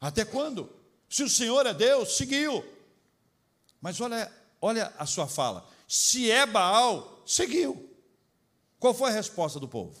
Até 0.00 0.24
quando? 0.24 0.68
Se 1.08 1.22
o 1.22 1.30
Senhor 1.30 1.66
é 1.66 1.72
Deus, 1.72 2.16
seguiu. 2.16 2.64
Mas 3.80 4.00
olha 4.00 4.41
olha 4.62 4.94
a 4.96 5.04
sua 5.04 5.26
fala. 5.26 5.68
Se 5.88 6.30
é 6.30 6.46
Baal, 6.46 7.22
seguiu. 7.26 7.90
Qual 8.78 8.94
foi 8.94 9.10
a 9.10 9.14
resposta 9.14 9.60
do 9.60 9.68
povo? 9.68 10.00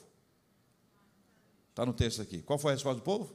Está 1.70 1.84
no 1.84 1.92
texto 1.92 2.22
aqui. 2.22 2.40
Qual 2.42 2.58
foi 2.58 2.72
a 2.72 2.74
resposta 2.74 3.00
do 3.00 3.04
povo? 3.04 3.34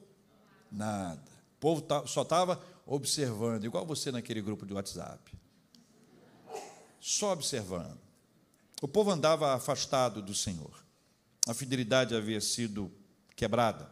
Nada. 0.72 1.22
O 1.58 1.60
povo 1.60 1.86
só 2.08 2.22
estava 2.22 2.64
observando, 2.86 3.66
igual 3.66 3.86
você 3.86 4.12
naquele 4.12 4.42
grupo 4.42 4.66
de 4.66 4.74
WhatsApp. 4.74 5.34
Só 7.00 7.34
observando. 7.34 8.00
O 8.82 8.88
povo 8.88 9.12
andava 9.12 9.54
afastado 9.54 10.22
do 10.22 10.34
Senhor. 10.34 10.72
A 11.48 11.54
fidelidade 11.54 12.16
havia 12.16 12.42
sido 12.42 12.92
quebrada. 13.36 13.90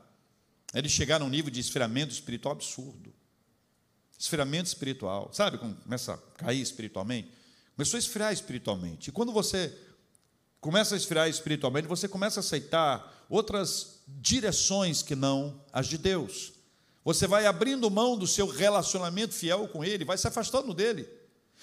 Eles 0.73 0.91
chegaram 0.91 1.25
a 1.25 1.27
um 1.27 1.31
nível 1.31 1.49
de 1.49 1.59
esfriamento 1.59 2.13
espiritual 2.13 2.53
absurdo 2.53 3.14
esfriamento 4.17 4.67
espiritual. 4.67 5.29
Sabe 5.33 5.57
começa 5.57 6.13
a 6.13 6.17
cair 6.37 6.61
espiritualmente? 6.61 7.31
Começou 7.75 7.97
a 7.97 7.99
esfriar 7.99 8.33
espiritualmente. 8.33 9.09
E 9.09 9.11
quando 9.11 9.31
você 9.31 9.73
começa 10.61 10.95
a 10.95 10.97
esfriar 10.97 11.29
espiritualmente, 11.29 11.87
você 11.87 12.07
começa 12.07 12.39
a 12.39 12.41
aceitar 12.41 13.25
outras 13.29 13.99
direções 14.07 15.01
que 15.01 15.15
não 15.15 15.61
as 15.71 15.87
de 15.87 15.97
Deus. 15.97 16.53
Você 17.03 17.27
vai 17.27 17.45
abrindo 17.45 17.89
mão 17.91 18.17
do 18.17 18.25
seu 18.25 18.47
relacionamento 18.47 19.33
fiel 19.33 19.67
com 19.67 19.83
Ele, 19.83 20.05
vai 20.05 20.17
se 20.17 20.27
afastando 20.27 20.73
dele. 20.73 21.07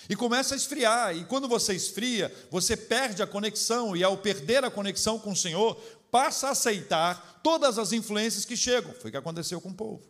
E 0.09 0.17
começa 0.17 0.55
a 0.55 0.57
esfriar. 0.57 1.17
E 1.17 1.25
quando 1.25 1.49
você 1.49 1.75
esfria, 1.75 2.33
você 2.51 2.77
perde 2.77 3.23
a 3.23 3.27
conexão. 3.27 3.97
E 3.97 4.03
ao 4.03 4.17
perder 4.17 4.65
a 4.65 4.71
conexão 4.71 5.19
com 5.19 5.33
o 5.33 5.37
Senhor, 5.37 5.75
passa 6.11 6.49
a 6.49 6.51
aceitar 6.51 7.41
todas 7.43 7.79
as 7.79 7.93
influências 7.93 8.45
que 8.45 8.57
chegam. 8.57 8.93
Foi 8.95 9.09
o 9.09 9.11
que 9.11 9.17
aconteceu 9.17 9.61
com 9.61 9.71
o 9.71 9.75
povo. 9.75 10.03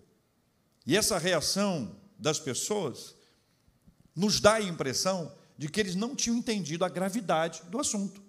E 0.86 0.96
essa 0.96 1.18
reação 1.18 1.96
das 2.22 2.38
pessoas 2.38 3.14
nos 4.14 4.40
dá 4.40 4.54
a 4.54 4.62
impressão 4.62 5.34
de 5.58 5.68
que 5.68 5.80
eles 5.80 5.96
não 5.96 6.14
tinham 6.14 6.38
entendido 6.38 6.84
a 6.84 6.88
gravidade 6.88 7.62
do 7.64 7.80
assunto. 7.80 8.22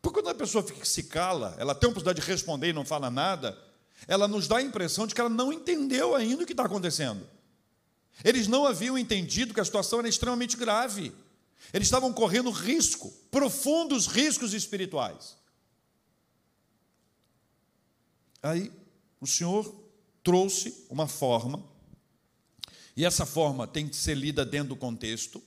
Porque 0.00 0.20
quando 0.20 0.30
a 0.30 0.34
pessoa 0.34 0.62
fica, 0.62 0.84
se 0.84 1.02
cala, 1.04 1.56
ela 1.58 1.74
tem 1.74 1.88
a 1.88 1.90
oportunidade 1.90 2.24
de 2.24 2.30
responder 2.30 2.68
e 2.68 2.72
não 2.72 2.84
fala 2.84 3.10
nada, 3.10 3.58
ela 4.06 4.28
nos 4.28 4.46
dá 4.46 4.58
a 4.58 4.62
impressão 4.62 5.06
de 5.06 5.14
que 5.14 5.20
ela 5.20 5.28
não 5.28 5.52
entendeu 5.52 6.14
ainda 6.14 6.44
o 6.44 6.46
que 6.46 6.52
está 6.52 6.64
acontecendo. 6.64 7.28
Eles 8.24 8.46
não 8.46 8.64
haviam 8.64 8.96
entendido 8.96 9.52
que 9.52 9.60
a 9.60 9.64
situação 9.64 9.98
era 9.98 10.08
extremamente 10.08 10.56
grave. 10.56 11.12
Eles 11.72 11.88
estavam 11.88 12.12
correndo 12.12 12.50
risco, 12.50 13.10
profundos 13.30 14.06
riscos 14.06 14.54
espirituais. 14.54 15.36
Aí 18.40 18.72
o 19.20 19.26
Senhor 19.26 19.74
trouxe 20.22 20.86
uma 20.88 21.08
forma 21.08 21.62
e 22.98 23.04
essa 23.04 23.24
forma 23.24 23.64
tem 23.64 23.88
que 23.88 23.94
ser 23.94 24.16
lida 24.16 24.44
dentro 24.44 24.70
do 24.70 24.76
contexto. 24.76 25.40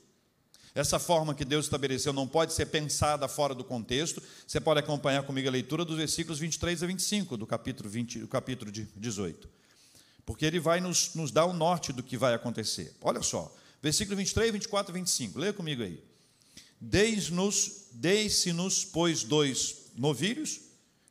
Essa 0.74 0.98
forma 0.98 1.36
que 1.36 1.44
Deus 1.44 1.66
estabeleceu 1.66 2.14
não 2.14 2.26
pode 2.26 2.54
ser 2.54 2.68
pensada 2.68 3.28
fora 3.28 3.54
do 3.54 3.62
contexto. 3.62 4.24
Você 4.48 4.58
pode 4.62 4.80
acompanhar 4.80 5.24
comigo 5.24 5.50
a 5.50 5.52
leitura 5.52 5.84
dos 5.84 5.98
versículos 5.98 6.40
23 6.40 6.82
a 6.82 6.88
25 6.88 7.36
do 7.36 7.46
capítulo, 7.46 7.90
20, 7.90 8.20
do 8.20 8.28
capítulo 8.30 8.72
18. 8.72 9.50
Porque 10.26 10.46
ele 10.46 10.62
vai 10.62 10.80
nos, 10.80 11.14
nos 11.14 11.30
dar 11.30 11.44
o 11.44 11.52
norte 11.52 11.92
do 11.92 12.02
que 12.02 12.16
vai 12.16 12.34
acontecer. 12.34 12.96
Olha 13.02 13.22
só, 13.22 13.54
versículo 13.82 14.16
23, 14.16 14.54
24 14.54 14.94
e 14.94 15.00
25. 15.00 15.38
Leia 15.38 15.52
comigo 15.52 15.84
aí. 15.84 16.02
Deis-nos, 16.80 17.88
deis-se-nos, 17.92 18.86
pois, 18.86 19.26
dois 19.26 19.92
novilhos, 19.98 20.62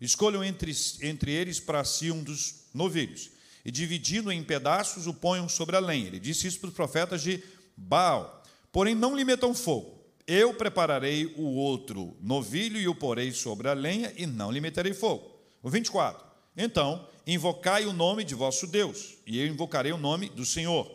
escolham 0.01 0.43
entre, 0.43 0.73
entre 1.03 1.33
eles 1.33 1.61
para 1.61 1.85
si 1.85 2.11
um 2.11 2.23
dos 2.25 2.65
novilhos 2.73 3.29
e 3.65 3.71
dividindo 3.71 4.31
em 4.31 4.43
pedaços 4.43 5.07
o 5.07 5.15
ponham 5.15 5.49
sobre 5.49 5.77
a 5.77 5.81
lenha. 5.81 6.07
Ele 6.07 6.21
disse 6.21 6.47
isso 6.47 6.61
para 6.61 6.69
os 6.69 6.75
profetas 6.75 7.23
de 7.23 7.43
Baal. 7.77 8.43
Porém, 8.73 8.95
não 8.95 9.17
lhe 9.17 9.25
metam 9.25 9.55
fogo. 9.55 10.01
Eu 10.27 10.55
prepararei 10.55 11.35
o 11.37 11.55
outro 11.57 12.17
novilho 12.21 12.79
e 12.79 12.87
o 12.87 12.95
porei 12.95 13.33
sobre 13.33 13.69
a 13.69 13.73
lenha 13.73 14.13
e 14.17 14.27
não 14.27 14.51
lhe 14.51 14.61
meterei 14.61 14.95
fogo. 14.95 15.29
O 15.63 15.69
24. 15.69 16.25
Então, 16.57 17.07
invocai 17.27 17.85
o 17.87 17.93
nome 17.93 18.25
de 18.25 18.35
vosso 18.35 18.67
Deus, 18.67 19.17
e 19.27 19.39
eu 19.41 19.47
invocarei 19.47 19.93
o 19.93 19.99
nome 19.99 20.29
do 20.29 20.45
Senhor. 20.45 20.91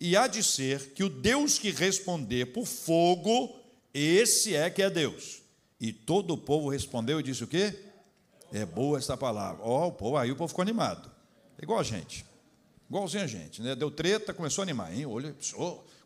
E 0.00 0.16
há 0.16 0.26
de 0.26 0.42
ser 0.42 0.92
que 0.92 1.02
o 1.02 1.08
Deus 1.08 1.58
que 1.58 1.70
responder 1.70 2.46
por 2.46 2.66
fogo, 2.66 3.58
esse 3.92 4.54
é 4.54 4.70
que 4.70 4.82
é 4.82 4.88
Deus. 4.88 5.42
E 5.80 5.92
todo 5.92 6.34
o 6.34 6.38
povo 6.38 6.68
respondeu 6.68 7.20
e 7.20 7.22
disse 7.22 7.44
o 7.44 7.48
quê? 7.48 7.74
É 8.52 8.64
boa 8.64 8.98
essa 8.98 9.16
palavra. 9.16 9.62
Ó, 9.64 9.84
oh, 9.84 9.88
o 9.88 9.92
povo, 9.92 10.16
aí 10.16 10.30
o 10.30 10.36
povo 10.36 10.48
ficou 10.48 10.62
animado. 10.62 11.10
É 11.58 11.64
igual 11.64 11.80
a 11.80 11.82
gente. 11.82 12.24
Igualzinho 12.88 13.24
a 13.24 13.26
gente. 13.26 13.60
Né? 13.60 13.74
Deu 13.74 13.90
treta, 13.90 14.32
começou 14.32 14.62
a 14.62 14.64
animar. 14.64 14.94
Hein? 14.94 15.04
Olha, 15.06 15.34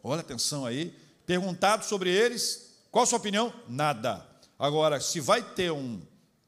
olha 0.02 0.20
atenção 0.20 0.64
aí. 0.64 0.94
Perguntado 1.26 1.84
sobre 1.84 2.10
eles, 2.10 2.74
qual 2.90 3.04
a 3.04 3.06
sua 3.06 3.18
opinião? 3.18 3.52
Nada. 3.68 4.26
Agora, 4.58 5.00
se 5.00 5.20
vai 5.20 5.42
ter 5.42 5.70
um, 5.70 6.00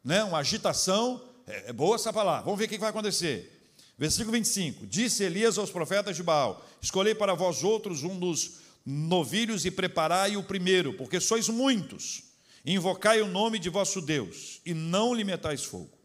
né, 0.02 0.24
uma 0.24 0.38
agitação, 0.38 1.22
é, 1.46 1.70
é 1.70 1.72
boa 1.72 1.96
essa 1.96 2.12
palavra. 2.12 2.44
Vamos 2.44 2.58
ver 2.58 2.64
o 2.64 2.68
que 2.68 2.78
vai 2.78 2.90
acontecer. 2.90 3.70
Versículo 3.96 4.32
25: 4.32 4.86
Disse 4.86 5.22
Elias 5.22 5.58
aos 5.58 5.70
profetas 5.70 6.16
de 6.16 6.22
Baal: 6.22 6.64
Escolhei 6.80 7.14
para 7.14 7.34
vós 7.34 7.62
outros 7.62 8.02
um 8.02 8.18
dos 8.18 8.58
novilhos 8.84 9.64
e 9.64 9.70
preparai 9.70 10.36
o 10.36 10.42
primeiro, 10.42 10.94
porque 10.94 11.20
sois 11.20 11.48
muitos. 11.48 12.24
Invocai 12.66 13.20
o 13.20 13.26
nome 13.26 13.58
de 13.58 13.68
vosso 13.68 14.00
Deus 14.00 14.60
e 14.64 14.72
não 14.72 15.14
lhe 15.14 15.22
metais 15.22 15.64
fogo. 15.64 16.03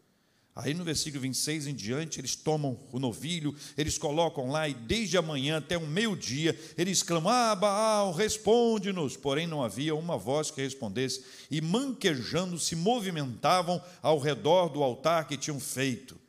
Aí 0.62 0.74
no 0.74 0.84
versículo 0.84 1.22
26 1.22 1.68
em 1.68 1.74
diante, 1.74 2.20
eles 2.20 2.36
tomam 2.36 2.78
o 2.92 2.98
novilho, 2.98 3.54
eles 3.78 3.96
colocam 3.96 4.50
lá 4.50 4.68
e 4.68 4.74
desde 4.74 5.16
a 5.16 5.22
manhã 5.22 5.56
até 5.56 5.78
o 5.78 5.86
meio-dia, 5.86 6.58
eles 6.76 7.02
clamam: 7.02 7.32
Ah, 7.32 7.54
Baal, 7.54 8.12
responde-nos. 8.12 9.16
Porém, 9.16 9.46
não 9.46 9.62
havia 9.62 9.94
uma 9.94 10.18
voz 10.18 10.50
que 10.50 10.60
respondesse, 10.60 11.24
e 11.50 11.62
manquejando 11.62 12.58
se 12.58 12.76
movimentavam 12.76 13.82
ao 14.02 14.18
redor 14.18 14.68
do 14.68 14.82
altar 14.82 15.26
que 15.26 15.38
tinham 15.38 15.58
feito. 15.58 16.20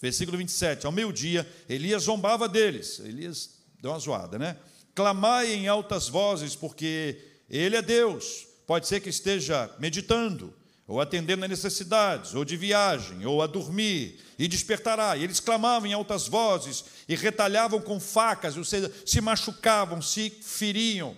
Versículo 0.00 0.38
27, 0.38 0.86
ao 0.86 0.92
meio-dia, 0.92 1.46
Elias 1.68 2.04
zombava 2.04 2.48
deles. 2.48 3.00
Elias 3.00 3.58
deu 3.82 3.90
uma 3.90 3.98
zoada, 3.98 4.38
né? 4.38 4.56
Clamai 4.94 5.52
em 5.52 5.66
altas 5.66 6.08
vozes, 6.08 6.54
porque 6.54 7.18
ele 7.48 7.74
é 7.74 7.82
Deus. 7.82 8.46
Pode 8.66 8.86
ser 8.86 9.00
que 9.00 9.08
esteja 9.08 9.68
meditando 9.80 10.54
ou 10.90 11.00
atendendo 11.00 11.44
a 11.44 11.48
necessidades, 11.48 12.34
ou 12.34 12.44
de 12.44 12.56
viagem, 12.56 13.24
ou 13.24 13.40
a 13.40 13.46
dormir, 13.46 14.18
e 14.36 14.48
despertará. 14.48 15.16
E 15.16 15.22
eles 15.22 15.38
clamavam 15.38 15.88
em 15.88 15.92
altas 15.92 16.26
vozes, 16.26 16.84
e 17.08 17.14
retalhavam 17.14 17.80
com 17.80 18.00
facas, 18.00 18.56
ou 18.56 18.64
seja, 18.64 18.92
se 19.06 19.20
machucavam, 19.20 20.02
se 20.02 20.30
feriam. 20.42 21.16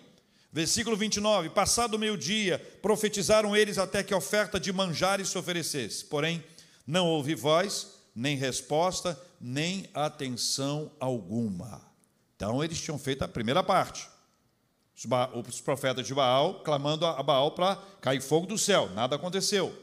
Versículo 0.52 0.94
29, 0.94 1.48
passado 1.48 1.94
o 1.94 1.98
meio-dia, 1.98 2.58
profetizaram 2.82 3.56
eles 3.56 3.78
até 3.78 4.02
que 4.02 4.12
a 4.12 4.18
oferta 4.18 4.61
de 4.61 4.70
manjares 4.70 5.30
se 5.30 5.38
oferecesse. 5.38 6.04
Porém, 6.04 6.44
não 6.87 7.06
houve 7.06 7.35
voz, 7.35 7.92
nem 8.14 8.37
resposta, 8.37 9.18
nem 9.40 9.88
atenção 9.94 10.92
alguma. 11.00 11.80
Então, 12.37 12.62
eles 12.62 12.78
tinham 12.78 12.98
feito 12.98 13.22
a 13.22 13.28
primeira 13.28 13.62
parte 13.62 14.12
os 14.94 15.61
profetas 15.61 16.07
de 16.07 16.14
Baal 16.14 16.62
clamando 16.62 17.07
a 17.07 17.22
Baal 17.22 17.52
para 17.52 17.76
cair 18.00 18.20
fogo 18.20 18.46
do 18.46 18.59
céu. 18.59 18.90
Nada 18.94 19.16
aconteceu. 19.16 19.74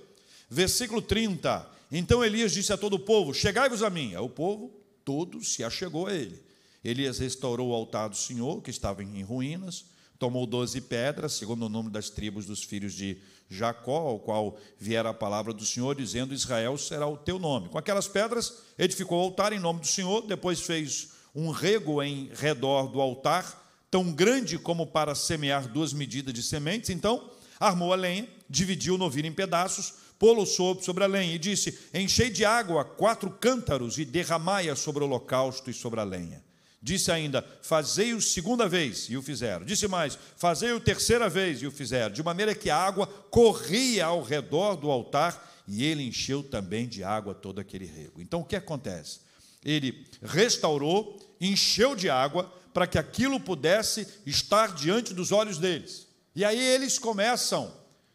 Versículo 0.49 1.01
30. 1.01 1.67
Então 1.91 2.23
Elias 2.23 2.51
disse 2.51 2.71
a 2.71 2.77
todo 2.77 2.93
o 2.93 2.99
povo: 2.99 3.33
Chegai-vos 3.33 3.83
a 3.83 3.89
mim. 3.89 4.15
O 4.15 4.29
povo 4.29 4.71
todo 5.03 5.43
se 5.43 5.63
achegou 5.63 6.07
a 6.07 6.13
ele. 6.13 6.41
Elias 6.83 7.19
restaurou 7.19 7.69
o 7.69 7.73
altar 7.73 8.09
do 8.09 8.15
Senhor, 8.15 8.61
que 8.61 8.69
estava 8.69 9.03
em 9.03 9.21
ruínas, 9.21 9.85
tomou 10.17 10.45
doze 10.45 10.79
pedras, 10.79 11.33
segundo 11.33 11.65
o 11.65 11.69
número 11.69 11.91
das 11.91 12.09
tribos 12.09 12.45
dos 12.45 12.63
filhos 12.63 12.93
de 12.93 13.17
Jacó, 13.49 13.97
ao 13.97 14.19
qual 14.19 14.57
viera 14.77 15.09
a 15.09 15.13
palavra 15.13 15.53
do 15.53 15.65
Senhor, 15.65 15.95
dizendo: 15.95 16.33
Israel 16.33 16.77
será 16.77 17.07
o 17.07 17.17
teu 17.17 17.37
nome. 17.39 17.69
Com 17.69 17.77
aquelas 17.77 18.07
pedras, 18.07 18.59
edificou 18.77 19.19
o 19.19 19.23
altar 19.23 19.51
em 19.51 19.59
nome 19.59 19.81
do 19.81 19.87
Senhor, 19.87 20.21
depois 20.25 20.61
fez 20.61 21.09
um 21.33 21.49
rego 21.49 22.01
em 22.01 22.29
redor 22.33 22.87
do 22.87 23.01
altar 23.01 23.68
tão 23.89 24.11
grande 24.11 24.57
como 24.57 24.87
para 24.87 25.15
semear 25.15 25.67
duas 25.67 25.93
medidas 25.93 26.33
de 26.33 26.43
sementes. 26.43 26.89
Então, 26.89 27.31
armou 27.59 27.91
a 27.91 27.95
lenha, 27.95 28.27
dividiu 28.49 28.95
o 28.95 28.97
novilho 28.97 29.27
em 29.27 29.33
pedaços, 29.33 29.93
pô-lo 30.17 30.45
sobre 30.45 31.03
a 31.03 31.07
lenha 31.07 31.35
e 31.35 31.39
disse: 31.39 31.77
Enchei 31.93 32.29
de 32.29 32.45
água 32.45 32.83
quatro 32.85 33.29
cântaros 33.29 33.97
e 33.97 34.05
derramai-a 34.05 34.75
sobre 34.75 35.03
o 35.03 35.07
holocausto 35.07 35.69
e 35.69 35.73
sobre 35.73 35.99
a 35.99 36.03
lenha. 36.03 36.43
Disse 36.81 37.11
ainda: 37.11 37.45
Fazei-o 37.61 38.21
segunda 38.21 38.67
vez, 38.67 39.09
e 39.09 39.17
o 39.17 39.21
fizeram. 39.21 39.65
Disse 39.65 39.87
mais: 39.87 40.17
Fazei-o 40.37 40.79
terceira 40.79 41.29
vez, 41.29 41.61
e 41.61 41.67
o 41.67 41.71
fizeram. 41.71 42.13
De 42.13 42.23
maneira 42.23 42.55
que 42.55 42.69
a 42.69 42.77
água 42.77 43.07
corria 43.07 44.05
ao 44.05 44.23
redor 44.23 44.75
do 44.75 44.89
altar, 44.89 45.63
e 45.67 45.83
ele 45.83 46.03
encheu 46.03 46.41
também 46.41 46.87
de 46.87 47.03
água 47.03 47.35
todo 47.35 47.59
aquele 47.59 47.85
rego. 47.85 48.21
Então 48.21 48.41
o 48.41 48.45
que 48.45 48.55
acontece? 48.55 49.19
Ele 49.63 50.07
restaurou, 50.23 51.19
encheu 51.39 51.95
de 51.95 52.09
água, 52.09 52.51
para 52.79 52.87
que 52.87 52.97
aquilo 52.97 53.41
pudesse 53.41 54.07
estar 54.25 54.73
diante 54.73 55.13
dos 55.13 55.33
olhos 55.33 55.57
deles. 55.57 56.07
E 56.33 56.45
aí 56.45 56.57
eles 56.57 56.97
começam 56.97 57.73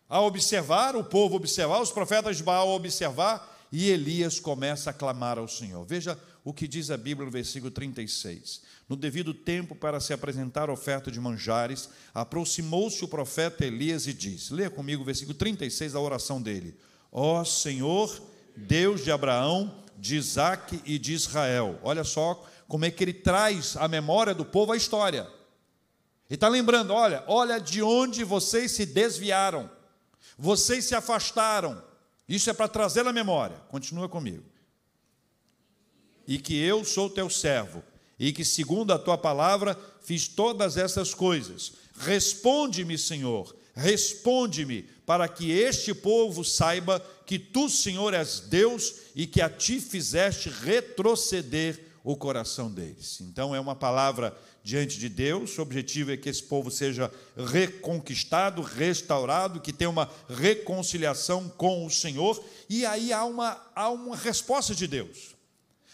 a 0.09 0.23
observar, 0.23 0.97
o 0.97 1.05
povo 1.05 1.37
observar, 1.37 1.83
os 1.83 1.93
profetas 1.93 2.39
de 2.39 2.43
Baal 2.43 2.71
observar, 2.71 3.67
e 3.71 3.91
Elias 3.91 4.41
começa 4.41 4.89
a 4.89 4.93
clamar 4.95 5.39
ao 5.39 5.47
Senhor. 5.47 5.85
Veja 5.85 6.19
o 6.43 6.51
que 6.51 6.67
diz 6.67 6.91
a 6.91 6.97
Bíblia 6.97 7.27
no 7.27 7.31
versículo 7.31 7.71
36. 7.71 8.63
No 8.89 8.97
devido 8.97 9.35
tempo, 9.35 9.75
para 9.75 10.01
se 10.01 10.15
apresentar 10.15 10.71
a 10.71 10.73
oferta 10.73 11.11
de 11.11 11.21
manjares, 11.21 11.91
aproximou-se 12.15 13.05
o 13.05 13.09
profeta 13.09 13.67
Elias 13.67 14.07
e 14.07 14.15
disse: 14.15 14.55
Leia 14.55 14.71
comigo 14.71 15.03
o 15.03 15.05
versículo 15.05 15.37
36 15.37 15.93
da 15.93 16.01
oração 16.01 16.41
dele: 16.41 16.75
Ó 17.13 17.45
Senhor, 17.45 18.19
Deus 18.57 19.05
de 19.05 19.13
Abraão, 19.13 19.85
de 19.99 20.17
Isaac 20.17 20.81
e 20.87 20.99
de 20.99 21.13
Israel. 21.13 21.79
Olha 21.83 22.03
só 22.03 22.43
como 22.69 22.85
é 22.85 22.91
que 22.91 23.05
ele 23.05 23.13
traz 23.13 23.77
à 23.77 23.87
memória 23.87 24.35
do 24.35 24.45
povo 24.45 24.73
a 24.73 24.77
história. 24.77 25.29
Ele 26.29 26.37
está 26.37 26.49
lembrando: 26.49 26.93
olha, 26.93 27.23
olha 27.27 27.59
de 27.59 27.83
onde 27.83 28.25
vocês 28.25 28.73
se 28.73 28.87
desviaram, 28.87 29.71
vocês 30.39 30.85
se 30.85 30.95
afastaram. 30.95 31.83
Isso 32.29 32.49
é 32.49 32.53
para 32.55 32.69
trazer 32.69 33.07
à 33.07 33.13
memória. 33.13 33.57
Continua 33.69 34.09
comigo. 34.09 34.45
E 36.27 36.39
que 36.39 36.59
eu 36.59 36.85
sou 36.85 37.11
teu 37.11 37.29
servo, 37.29 37.83
e 38.19 38.33
que, 38.33 38.45
segundo 38.45 38.93
a 38.93 38.99
tua 38.99 39.19
palavra, 39.19 39.79
fiz 40.01 40.27
todas 40.27 40.79
essas 40.79 41.13
coisas. 41.13 41.75
Responde-me, 41.99 42.97
Senhor, 42.97 43.55
responde-me, 43.75 44.83
para 45.05 45.29
que 45.29 45.51
este 45.51 45.95
povo 45.95 46.43
saiba 46.43 46.99
que 47.27 47.39
tu, 47.39 47.69
Senhor, 47.69 48.15
és 48.15 48.41
Deus 48.41 48.95
e 49.15 49.27
que 49.27 49.43
a 49.43 49.51
ti 49.51 49.81
fizeste 49.81 50.49
retroceder 50.49 51.94
o 52.05 52.15
coração 52.15 52.71
deles. 52.71 53.19
Então 53.23 53.55
é 53.55 53.59
uma 53.59 53.75
palavra 53.75 54.37
diante 54.63 54.99
de 54.99 55.09
Deus, 55.09 55.57
o 55.57 55.63
objetivo 55.63 56.13
é 56.13 56.17
que 56.19 56.29
esse 56.29 56.43
povo 56.43 56.71
seja 56.71 57.11
reconquistado, 57.35 58.61
restaurado, 58.61 59.61
que 59.61 59.73
tenha 59.73 59.89
uma 59.89 60.11
reconciliação 60.29 61.49
com 61.49 61.87
o 61.87 61.91
Senhor, 61.91 62.43
e 62.69 62.85
aí 62.85 63.11
há 63.11 63.25
uma, 63.25 63.59
há 63.75 63.89
uma 63.89 64.17
resposta 64.17 64.75
de 64.75 64.87
Deus. 64.87 65.35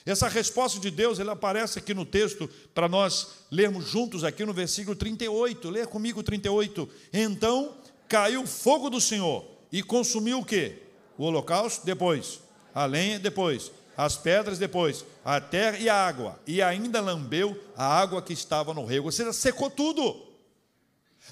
Essa 0.04 0.28
resposta 0.28 0.80
de 0.80 0.90
Deus, 0.90 1.20
ela 1.20 1.32
aparece 1.32 1.78
aqui 1.78 1.94
no 1.94 2.04
texto 2.04 2.48
para 2.74 2.88
nós 2.88 3.28
lermos 3.50 3.86
juntos 3.86 4.24
aqui 4.24 4.44
no 4.44 4.52
versículo 4.52 4.96
38. 4.96 5.68
Leia 5.70 5.86
comigo 5.86 6.22
38. 6.22 6.88
Então 7.12 7.76
caiu 8.08 8.46
fogo 8.46 8.88
do 8.88 9.00
Senhor 9.00 9.44
e 9.70 9.82
consumiu 9.82 10.40
o 10.40 10.44
quê? 10.44 10.82
O 11.18 11.24
holocausto 11.24 11.84
depois, 11.84 12.40
a 12.74 12.86
lenha 12.86 13.18
depois, 13.18 13.70
as 14.04 14.16
pedras 14.16 14.58
depois, 14.58 15.04
a 15.22 15.38
terra 15.42 15.76
e 15.78 15.86
a 15.86 15.94
água, 15.94 16.40
e 16.46 16.62
ainda 16.62 17.02
lambeu 17.02 17.62
a 17.76 17.84
água 17.84 18.22
que 18.22 18.32
estava 18.32 18.72
no 18.72 18.86
rego, 18.86 19.06
ou 19.06 19.12
seja, 19.12 19.30
secou 19.30 19.68
tudo. 19.68 20.26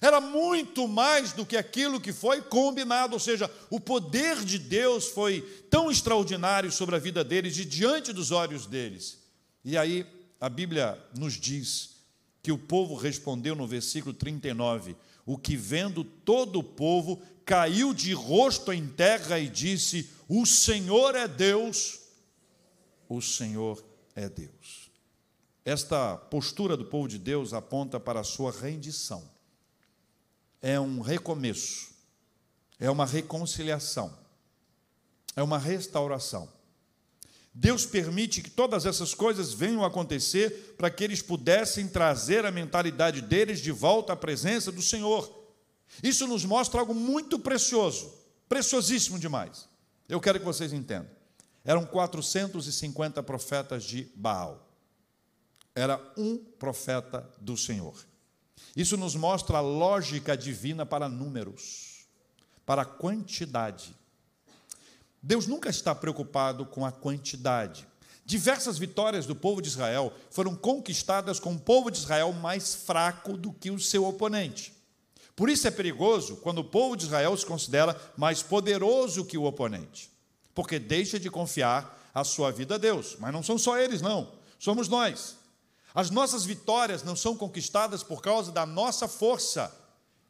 Era 0.02 0.20
muito 0.20 0.87
mais 0.87 1.33
do 1.33 1.46
que 1.46 1.57
aquilo 1.57 1.98
que 1.98 2.12
foi 2.12 2.42
combinado, 2.42 3.14
ou 3.14 3.18
seja, 3.18 3.50
o 3.70 3.81
poder 3.81 4.44
de 4.44 4.59
Deus 4.59 5.07
foi 5.07 5.40
tão 5.70 5.90
extraordinário 5.90 6.70
sobre 6.70 6.94
a 6.94 6.98
vida 6.98 7.24
deles 7.24 7.57
e 7.57 7.64
diante 7.64 8.12
dos 8.12 8.33
olhos 8.33 8.66
deles. 8.66 9.18
E 9.64 9.78
aí 9.78 10.07
a 10.38 10.50
Bíblia 10.50 11.02
nos 11.16 11.40
diz 11.40 11.96
que 12.42 12.52
o 12.52 12.59
povo 12.59 12.94
respondeu 12.96 13.54
no 13.54 13.66
versículo 13.66 14.12
39: 14.12 14.94
O 15.24 15.38
que 15.38 15.57
vendo 15.57 16.04
todo 16.04 16.59
o 16.59 16.64
povo 16.64 17.20
caiu 17.46 17.94
de 17.94 18.12
rosto 18.12 18.74
em 18.74 18.87
terra 18.87 19.38
e 19.38 19.48
disse: 19.48 20.11
O 20.28 20.44
Senhor 20.44 21.14
é 21.14 21.26
Deus 21.26 21.97
o 23.09 23.21
Senhor 23.21 23.83
é 24.14 24.29
Deus. 24.29 24.90
Esta 25.64 26.16
postura 26.16 26.77
do 26.77 26.85
povo 26.85 27.09
de 27.09 27.18
Deus 27.18 27.53
aponta 27.53 28.01
para 28.01 28.21
a 28.21 28.25
sua 28.25 28.51
rendição. 28.51 29.23
É 30.61 30.79
um 30.79 31.01
recomeço, 31.01 31.90
é 32.79 32.90
uma 32.90 33.07
reconciliação, 33.07 34.16
é 35.37 35.42
uma 35.42 35.59
restauração. 35.59 36.49
Deus 37.53 37.85
permite 37.85 38.40
que 38.40 38.51
todas 38.51 38.87
essas 38.87 39.14
coisas 39.14 39.53
venham 39.53 39.83
a 39.83 39.88
acontecer 39.88 40.75
para 40.77 40.90
que 40.90 41.03
eles 41.03 41.23
pudessem 41.23 41.88
trazer 41.88 42.47
a 42.47 42.51
mentalidade 42.51 43.21
deles 43.21 43.61
de 43.61 43.73
volta 43.73 44.12
à 44.12 44.16
presença 44.16 44.71
do 44.71 44.81
Senhor. 44.81 45.29
Isso 46.03 46.27
nos 46.27 46.44
mostra 46.44 46.81
algo 46.81 46.94
muito 46.94 47.38
precioso, 47.38 48.14
preciosíssimo 48.49 49.18
demais. 49.18 49.68
Eu 50.09 50.21
quero 50.21 50.38
que 50.38 50.44
vocês 50.44 50.73
entendam. 50.73 51.17
Eram 51.68 51.85
450 51.85 53.22
profetas 53.22 53.85
de 53.85 54.11
Baal. 54.14 54.66
Era 55.74 56.00
um 56.16 56.38
profeta 56.38 57.28
do 57.38 57.59
Senhor. 57.59 57.94
Isso 58.74 58.96
nos 58.96 59.14
mostra 59.14 59.59
a 59.59 59.61
lógica 59.61 60.35
divina 60.35 60.87
para 60.87 61.11
números, 61.11 62.07
para 62.64 62.87
quantidade. 62.87 63.94
Deus 65.22 65.46
nunca 65.46 65.68
está 65.68 65.94
preocupado 65.94 66.64
com 66.64 66.87
a 66.87 66.90
quantidade. 66.90 67.87
Diversas 68.24 68.78
vitórias 68.78 69.26
do 69.26 69.37
povo 69.37 69.61
de 69.61 69.68
Israel 69.68 70.11
foram 70.31 70.57
conquistadas 70.57 71.38
com 71.38 71.52
o 71.52 71.61
povo 71.61 71.90
de 71.90 71.98
Israel 71.98 72.33
mais 72.33 72.74
fraco 72.74 73.37
do 73.37 73.52
que 73.52 73.70
o 73.70 73.78
seu 73.78 74.07
oponente. 74.07 74.72
Por 75.37 75.50
isso 75.50 75.68
é 75.68 75.70
perigoso 75.70 76.38
quando 76.38 76.61
o 76.61 76.64
povo 76.64 76.96
de 76.96 77.04
Israel 77.04 77.37
se 77.37 77.44
considera 77.44 77.94
mais 78.16 78.42
poderoso 78.42 79.26
que 79.26 79.37
o 79.37 79.44
oponente 79.44 80.16
porque 80.59 80.81
deixa 80.81 81.21
de 81.21 81.31
confiar 81.31 82.11
a 82.12 82.25
sua 82.25 82.51
vida 82.51 82.75
a 82.75 82.79
Deus. 82.79 83.14
Mas 83.21 83.33
não 83.33 83.44
são 83.44 83.57
só 83.57 83.79
eles, 83.79 84.03
não, 84.03 84.29
somos 84.59 84.88
nós. 84.88 85.37
As 85.94 86.11
nossas 86.11 86.44
vitórias 86.44 87.05
não 87.05 87.14
são 87.14 87.37
conquistadas 87.37 88.03
por 88.03 88.21
causa 88.21 88.51
da 88.51 88.66
nossa 88.66 89.07
força, 89.07 89.73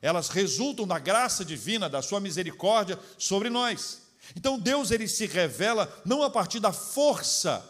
elas 0.03 0.29
resultam 0.29 0.87
da 0.87 0.99
graça 0.99 1.47
divina, 1.47 1.89
da 1.89 2.03
sua 2.03 2.21
misericórdia 2.21 2.99
sobre 3.17 3.49
nós. 3.49 4.03
Então 4.37 4.59
Deus 4.59 4.91
ele 4.91 5.09
se 5.09 5.25
revela 5.25 5.91
não 6.05 6.23
a 6.23 6.29
partir 6.29 6.61
da 6.61 6.75
força 6.75 7.67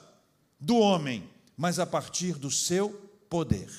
do 0.59 0.79
homem, 0.79 1.31
mas 1.57 1.79
a 1.79 1.87
partir 1.87 2.33
do 2.33 2.51
seu 2.51 2.91
poder. 3.31 3.71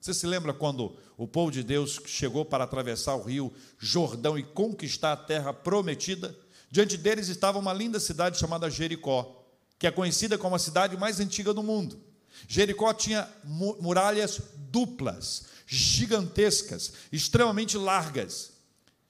Você 0.00 0.12
se 0.12 0.26
lembra 0.26 0.52
quando 0.52 0.96
o 1.16 1.28
povo 1.28 1.52
de 1.52 1.62
Deus 1.62 2.00
chegou 2.06 2.44
para 2.44 2.64
atravessar 2.64 3.14
o 3.14 3.22
rio 3.22 3.52
Jordão 3.78 4.36
e 4.36 4.42
conquistar 4.42 5.12
a 5.12 5.16
terra 5.16 5.52
prometida? 5.52 6.36
Diante 6.70 6.96
deles 6.96 7.28
estava 7.28 7.58
uma 7.58 7.72
linda 7.72 7.98
cidade 7.98 8.38
chamada 8.38 8.70
Jericó, 8.70 9.44
que 9.78 9.86
é 9.86 9.90
conhecida 9.90 10.38
como 10.38 10.54
a 10.54 10.58
cidade 10.58 10.96
mais 10.96 11.18
antiga 11.18 11.52
do 11.52 11.62
mundo. 11.62 12.00
Jericó 12.46 12.92
tinha 12.94 13.28
muralhas 13.44 14.40
duplas, 14.70 15.44
gigantescas, 15.66 16.92
extremamente 17.10 17.76
largas. 17.76 18.52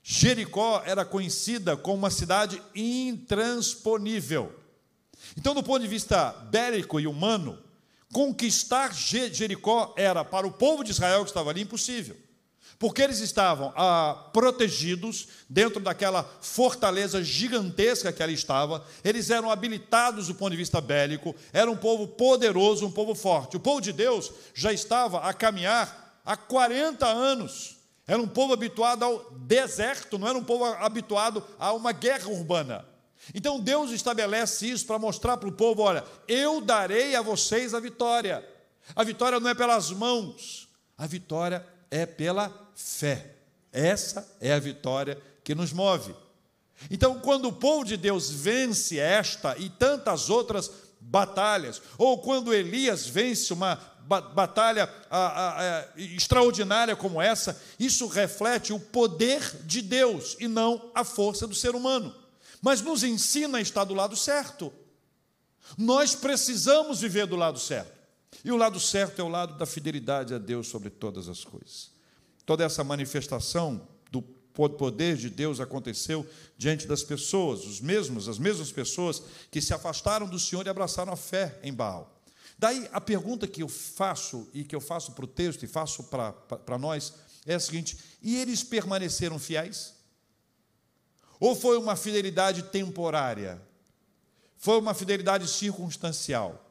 Jericó 0.02 0.82
era 0.86 1.04
conhecida 1.04 1.76
como 1.76 1.98
uma 1.98 2.10
cidade 2.10 2.62
intransponível. 2.74 4.58
Então, 5.36 5.54
do 5.54 5.62
ponto 5.62 5.82
de 5.82 5.88
vista 5.88 6.32
bélico 6.50 6.98
e 6.98 7.06
humano, 7.06 7.58
conquistar 8.12 8.92
Jericó 8.94 9.94
era 9.96 10.24
para 10.24 10.46
o 10.46 10.52
povo 10.52 10.82
de 10.82 10.92
Israel 10.92 11.24
que 11.24 11.30
estava 11.30 11.50
ali 11.50 11.60
impossível, 11.60 12.16
porque 12.80 13.02
eles 13.02 13.20
estavam 13.20 13.74
ah, 13.76 14.30
protegidos 14.32 15.28
dentro 15.50 15.80
daquela 15.80 16.24
fortaleza 16.40 17.22
gigantesca 17.22 18.10
que 18.10 18.22
ali 18.22 18.32
estava, 18.32 18.82
eles 19.04 19.28
eram 19.28 19.50
habilitados 19.50 20.28
do 20.28 20.34
ponto 20.34 20.52
de 20.52 20.56
vista 20.56 20.80
bélico, 20.80 21.36
era 21.52 21.70
um 21.70 21.76
povo 21.76 22.08
poderoso, 22.08 22.86
um 22.86 22.90
povo 22.90 23.14
forte. 23.14 23.58
O 23.58 23.60
povo 23.60 23.82
de 23.82 23.92
Deus 23.92 24.32
já 24.54 24.72
estava 24.72 25.20
a 25.20 25.34
caminhar 25.34 26.22
há 26.24 26.38
40 26.38 27.06
anos. 27.06 27.76
Era 28.06 28.20
um 28.20 28.26
povo 28.26 28.54
habituado 28.54 29.04
ao 29.04 29.30
deserto, 29.32 30.18
não 30.18 30.26
era 30.26 30.38
um 30.38 30.42
povo 30.42 30.64
habituado 30.64 31.44
a 31.58 31.74
uma 31.74 31.92
guerra 31.92 32.30
urbana. 32.30 32.86
Então 33.34 33.60
Deus 33.60 33.90
estabelece 33.90 34.70
isso 34.70 34.86
para 34.86 34.98
mostrar 34.98 35.36
para 35.36 35.50
o 35.50 35.52
povo: 35.52 35.82
olha, 35.82 36.02
eu 36.26 36.62
darei 36.62 37.14
a 37.14 37.20
vocês 37.20 37.74
a 37.74 37.78
vitória. 37.78 38.42
A 38.96 39.04
vitória 39.04 39.38
não 39.38 39.50
é 39.50 39.54
pelas 39.54 39.90
mãos, 39.90 40.66
a 40.96 41.06
vitória 41.06 41.64
é 41.90 42.06
pela 42.06 42.52
fé. 42.74 43.34
Essa 43.72 44.36
é 44.40 44.52
a 44.52 44.58
vitória 44.58 45.20
que 45.44 45.54
nos 45.54 45.72
move. 45.72 46.14
Então, 46.90 47.20
quando 47.20 47.46
o 47.46 47.52
povo 47.52 47.84
de 47.84 47.96
Deus 47.96 48.30
vence 48.30 48.98
esta 48.98 49.56
e 49.58 49.68
tantas 49.68 50.30
outras 50.30 50.70
batalhas, 51.00 51.80
ou 51.98 52.18
quando 52.18 52.54
Elias 52.54 53.06
vence 53.06 53.52
uma 53.52 53.78
batalha 54.34 54.88
a, 55.08 55.18
a, 55.18 55.78
a, 55.78 55.88
extraordinária 55.96 56.96
como 56.96 57.20
essa, 57.20 57.60
isso 57.78 58.06
reflete 58.08 58.72
o 58.72 58.80
poder 58.80 59.40
de 59.64 59.82
Deus 59.82 60.36
e 60.40 60.48
não 60.48 60.90
a 60.94 61.04
força 61.04 61.46
do 61.46 61.54
ser 61.54 61.74
humano 61.74 62.14
mas 62.60 62.82
nos 62.82 63.02
ensina 63.02 63.58
a 63.58 63.60
estar 63.60 63.84
do 63.84 63.94
lado 63.94 64.16
certo. 64.16 64.72
Nós 65.78 66.14
precisamos 66.14 67.00
viver 67.00 67.26
do 67.26 67.36
lado 67.36 67.58
certo. 67.58 67.99
E 68.44 68.50
o 68.52 68.56
lado 68.56 68.78
certo 68.80 69.20
é 69.20 69.24
o 69.24 69.28
lado 69.28 69.56
da 69.58 69.66
fidelidade 69.66 70.34
a 70.34 70.38
Deus 70.38 70.68
sobre 70.68 70.90
todas 70.90 71.28
as 71.28 71.44
coisas. 71.44 71.90
Toda 72.46 72.64
essa 72.64 72.82
manifestação 72.82 73.86
do 74.10 74.22
poder 74.68 75.16
de 75.16 75.30
Deus 75.30 75.60
aconteceu 75.60 76.26
diante 76.58 76.86
das 76.86 77.02
pessoas, 77.02 77.64
os 77.64 77.80
mesmos, 77.80 78.28
as 78.28 78.38
mesmas 78.38 78.70
pessoas 78.70 79.22
que 79.50 79.60
se 79.60 79.72
afastaram 79.72 80.26
do 80.26 80.38
Senhor 80.38 80.66
e 80.66 80.68
abraçaram 80.68 81.12
a 81.12 81.16
fé 81.16 81.58
em 81.62 81.72
Baal. 81.72 82.20
Daí 82.58 82.88
a 82.92 83.00
pergunta 83.00 83.46
que 83.46 83.62
eu 83.62 83.68
faço 83.68 84.48
e 84.52 84.64
que 84.64 84.74
eu 84.76 84.80
faço 84.80 85.12
para 85.12 85.24
o 85.24 85.28
texto 85.28 85.62
e 85.62 85.66
faço 85.66 86.04
para, 86.04 86.78
nós 86.78 87.14
é 87.46 87.54
a 87.54 87.60
seguinte: 87.60 87.96
e 88.20 88.36
eles 88.36 88.62
permaneceram 88.62 89.38
fiéis? 89.38 89.94
Ou 91.38 91.56
foi 91.56 91.78
uma 91.78 91.96
fidelidade 91.96 92.64
temporária? 92.64 93.60
Foi 94.58 94.78
uma 94.78 94.92
fidelidade 94.92 95.48
circunstancial? 95.48 96.69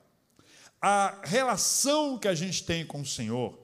A 0.81 1.19
relação 1.23 2.17
que 2.17 2.27
a 2.27 2.35
gente 2.35 2.63
tem 2.63 2.85
com 2.85 3.01
o 3.01 3.05
Senhor 3.05 3.57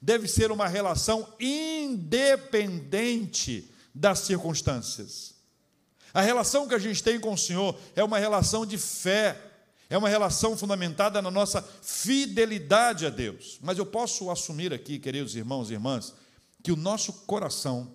deve 0.00 0.28
ser 0.28 0.52
uma 0.52 0.68
relação 0.68 1.28
independente 1.38 3.70
das 3.94 4.20
circunstâncias. 4.20 5.34
A 6.12 6.20
relação 6.20 6.66
que 6.66 6.74
a 6.74 6.78
gente 6.78 7.02
tem 7.02 7.20
com 7.20 7.32
o 7.32 7.38
Senhor 7.38 7.78
é 7.94 8.02
uma 8.02 8.18
relação 8.18 8.64
de 8.64 8.78
fé, 8.78 9.36
é 9.88 9.98
uma 9.98 10.08
relação 10.08 10.56
fundamentada 10.56 11.20
na 11.20 11.30
nossa 11.30 11.62
fidelidade 11.82 13.06
a 13.06 13.10
Deus. 13.10 13.58
Mas 13.60 13.78
eu 13.78 13.86
posso 13.86 14.30
assumir 14.30 14.72
aqui, 14.72 14.98
queridos 14.98 15.36
irmãos 15.36 15.70
e 15.70 15.74
irmãs, 15.74 16.14
que 16.62 16.72
o 16.72 16.76
nosso 16.76 17.12
coração 17.26 17.92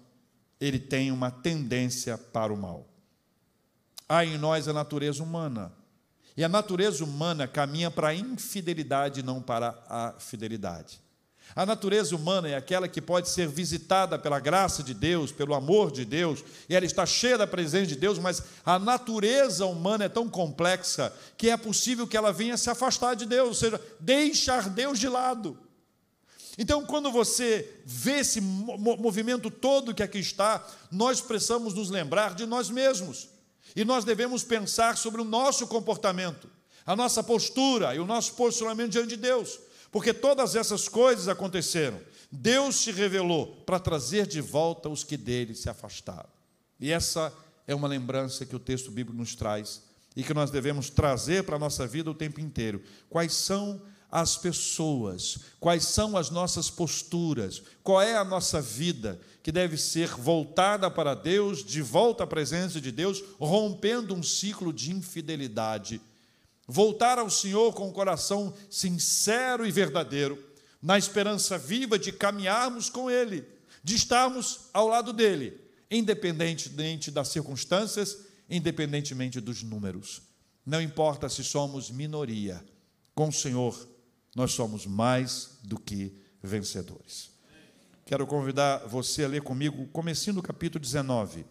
ele 0.60 0.80
tem 0.80 1.12
uma 1.12 1.32
tendência 1.32 2.18
para 2.18 2.54
o 2.54 2.58
mal. 2.58 2.88
Há 4.08 4.24
em 4.24 4.38
nós 4.38 4.68
a 4.68 4.74
natureza 4.74 5.24
humana. 5.24 5.74
E 6.38 6.44
a 6.44 6.50
natureza 6.50 7.04
humana 7.04 7.48
caminha 7.48 7.90
para 7.90 8.10
a 8.10 8.16
infidelidade, 8.16 9.24
não 9.24 9.42
para 9.42 9.78
a 9.88 10.14
fidelidade. 10.20 11.00
A 11.56 11.66
natureza 11.66 12.16
humana 12.16 12.50
é 12.50 12.56
aquela 12.56 12.88
que 12.88 13.02
pode 13.02 13.30
ser 13.30 13.48
visitada 13.48 14.20
pela 14.20 14.40
graça 14.40 14.84
de 14.84 14.94
Deus, 14.94 15.32
pelo 15.32 15.54
amor 15.54 15.92
de 15.92 16.04
Deus, 16.04 16.44
e 16.68 16.76
ela 16.76 16.86
está 16.86 17.06
cheia 17.06 17.38
da 17.38 17.48
presença 17.48 17.88
de 17.88 17.96
Deus, 17.96 18.20
mas 18.20 18.42
a 18.66 18.78
natureza 18.78 19.66
humana 19.66 20.06
é 20.06 20.10
tão 20.10 20.28
complexa 20.28 21.14
que 21.38 21.50
é 21.50 21.56
possível 21.56 22.08
que 22.08 22.18
ela 22.18 22.34
venha 22.34 22.58
se 22.58 22.70
afastar 22.70 23.16
de 23.16 23.26
Deus, 23.26 23.48
ou 23.48 23.54
seja, 23.54 23.82
deixar 24.00 24.70
Deus 24.70 25.00
de 25.00 25.08
lado. 25.08 25.58
Então, 26.58 26.86
quando 26.86 27.12
você 27.12 27.82
vê 27.86 28.20
esse 28.20 28.42
movimento 28.42 29.50
todo 29.52 29.94
que 29.94 30.04
aqui 30.04 30.20
está, 30.20 30.66
nós 30.92 31.22
precisamos 31.22 31.74
nos 31.74 31.90
lembrar 31.90 32.34
de 32.34 32.46
nós 32.46 32.70
mesmos. 32.70 33.30
E 33.76 33.84
nós 33.84 34.06
devemos 34.06 34.44
pensar 34.44 34.98
sobre 34.98 35.22
o 35.22 35.26
nosso 35.26 35.68
comportamento, 35.68 36.50
a 36.86 36.96
nossa 36.96 37.22
postura 37.24 37.94
e 37.94 38.00
o 38.00 38.06
nosso 38.06 38.34
posicionamento 38.34 38.92
diante 38.92 39.10
de 39.10 39.18
Deus. 39.18 39.60
Porque 39.92 40.14
todas 40.14 40.56
essas 40.56 40.88
coisas 40.88 41.28
aconteceram. 41.28 42.00
Deus 42.32 42.78
se 42.78 42.92
revelou 42.92 43.48
para 43.66 43.80
trazer 43.80 44.28
de 44.28 44.42
volta 44.42 44.90
os 44.90 45.04
que 45.04 45.18
dele 45.18 45.56
se 45.56 45.70
afastaram. 45.70 46.30
E 46.80 46.92
essa 46.92 47.34
é 47.68 47.74
uma 47.74 47.88
lembrança 47.88 48.46
que 48.46 48.56
o 48.56 48.60
texto 48.60 48.92
bíblico 48.92 49.18
nos 49.18 49.36
traz 49.36 49.82
e 50.16 50.24
que 50.24 50.34
nós 50.34 50.52
devemos 50.52 50.90
trazer 50.90 51.44
para 51.44 51.56
a 51.56 51.60
nossa 51.60 51.86
vida 51.86 52.10
o 52.10 52.16
tempo 52.16 52.40
inteiro. 52.40 52.82
Quais 53.10 53.34
são 53.34 53.82
as 54.10 54.38
pessoas, 54.38 55.40
quais 55.60 55.86
são 55.86 56.16
as 56.16 56.30
nossas 56.30 56.70
posturas, 56.70 57.62
qual 57.84 58.02
é 58.02 58.16
a 58.16 58.24
nossa 58.24 58.62
vida 58.62 59.20
que 59.46 59.52
deve 59.52 59.78
ser 59.78 60.10
voltada 60.10 60.90
para 60.90 61.14
Deus, 61.14 61.64
de 61.64 61.80
volta 61.80 62.24
à 62.24 62.28
presença 62.28 62.82
de 62.82 62.92
Deus, 62.92 63.24
rompendo 63.40 64.16
um 64.16 64.24
ciclo 64.24 64.74
de 64.74 64.92
infidelidade. 64.92 66.02
Voltar 66.68 67.20
ao 67.20 67.30
Senhor 67.30 67.72
com 67.76 67.88
o 67.88 67.94
coração 67.94 68.52
sincero 68.72 69.64
e 69.64 69.72
verdadeiro, 69.72 70.44
na 70.82 70.98
esperança 70.98 71.60
viva 71.60 72.00
de 72.00 72.12
caminharmos 72.12 72.90
com 72.90 73.08
Ele, 73.08 73.46
de 73.84 73.94
estarmos 73.94 74.62
ao 74.74 74.88
lado 74.88 75.14
dele, 75.14 75.62
independentemente 75.92 77.12
das 77.12 77.28
circunstâncias, 77.28 78.18
independentemente 78.50 79.40
dos 79.40 79.62
números. 79.62 80.24
Não 80.66 80.82
importa 80.82 81.30
se 81.30 81.44
somos 81.44 81.92
minoria, 81.92 82.66
com 83.14 83.28
o 83.28 83.32
Senhor 83.32 83.88
nós 84.36 84.54
somos 84.54 84.88
mais 84.88 85.60
do 85.64 85.80
que 85.80 86.18
vencedores. 86.42 87.35
Quero 88.06 88.28
convidar 88.28 88.86
você 88.86 89.26
a 89.26 89.28
ler 89.28 89.42
comigo 89.42 89.88
comecinho 89.88 90.36
do 90.36 90.44
capítulo 90.44 90.80
19. 90.80 91.44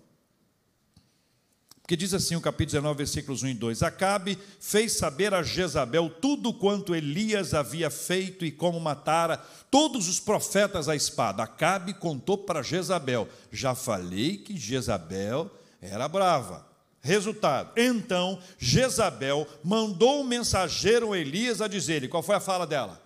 Porque 1.83 1.97
diz 1.97 2.15
assim 2.15 2.37
o 2.37 2.41
capítulo 2.41 2.81
19, 2.81 2.97
versículos 2.97 3.43
1 3.43 3.49
e 3.49 3.55
2: 3.55 3.83
Acabe 3.83 4.39
fez 4.61 4.93
saber 4.93 5.35
a 5.35 5.43
Jezabel 5.43 6.09
tudo 6.09 6.55
quanto 6.55 6.95
Elias 6.95 7.55
havia 7.55 7.91
feito 7.91 8.45
e 8.45 8.53
como 8.53 8.79
matara 8.79 9.37
todos 9.69 10.09
os 10.09 10.21
profetas 10.21 10.89
à 10.89 10.95
espada. 10.95 11.43
Acabe 11.43 11.93
contou 11.93 12.39
para 12.39 12.63
Jezabel: 12.63 13.29
Já 13.51 13.75
falei 13.75 14.39
que 14.39 14.57
Jezabel 14.57 15.51
era 15.83 16.07
brava. 16.07 16.65
Resultado: 17.01 17.73
então 17.77 18.39
Jezabel 18.59 19.47
mandou 19.63 20.21
um 20.21 20.25
mensageiro 20.25 21.13
a 21.13 21.19
Elias 21.19 21.61
a 21.61 21.67
dizer-lhe: 21.67 22.09
qual 22.09 22.23
foi 22.23 22.37
a 22.37 22.41
fala 22.41 22.65
dela? 22.65 23.04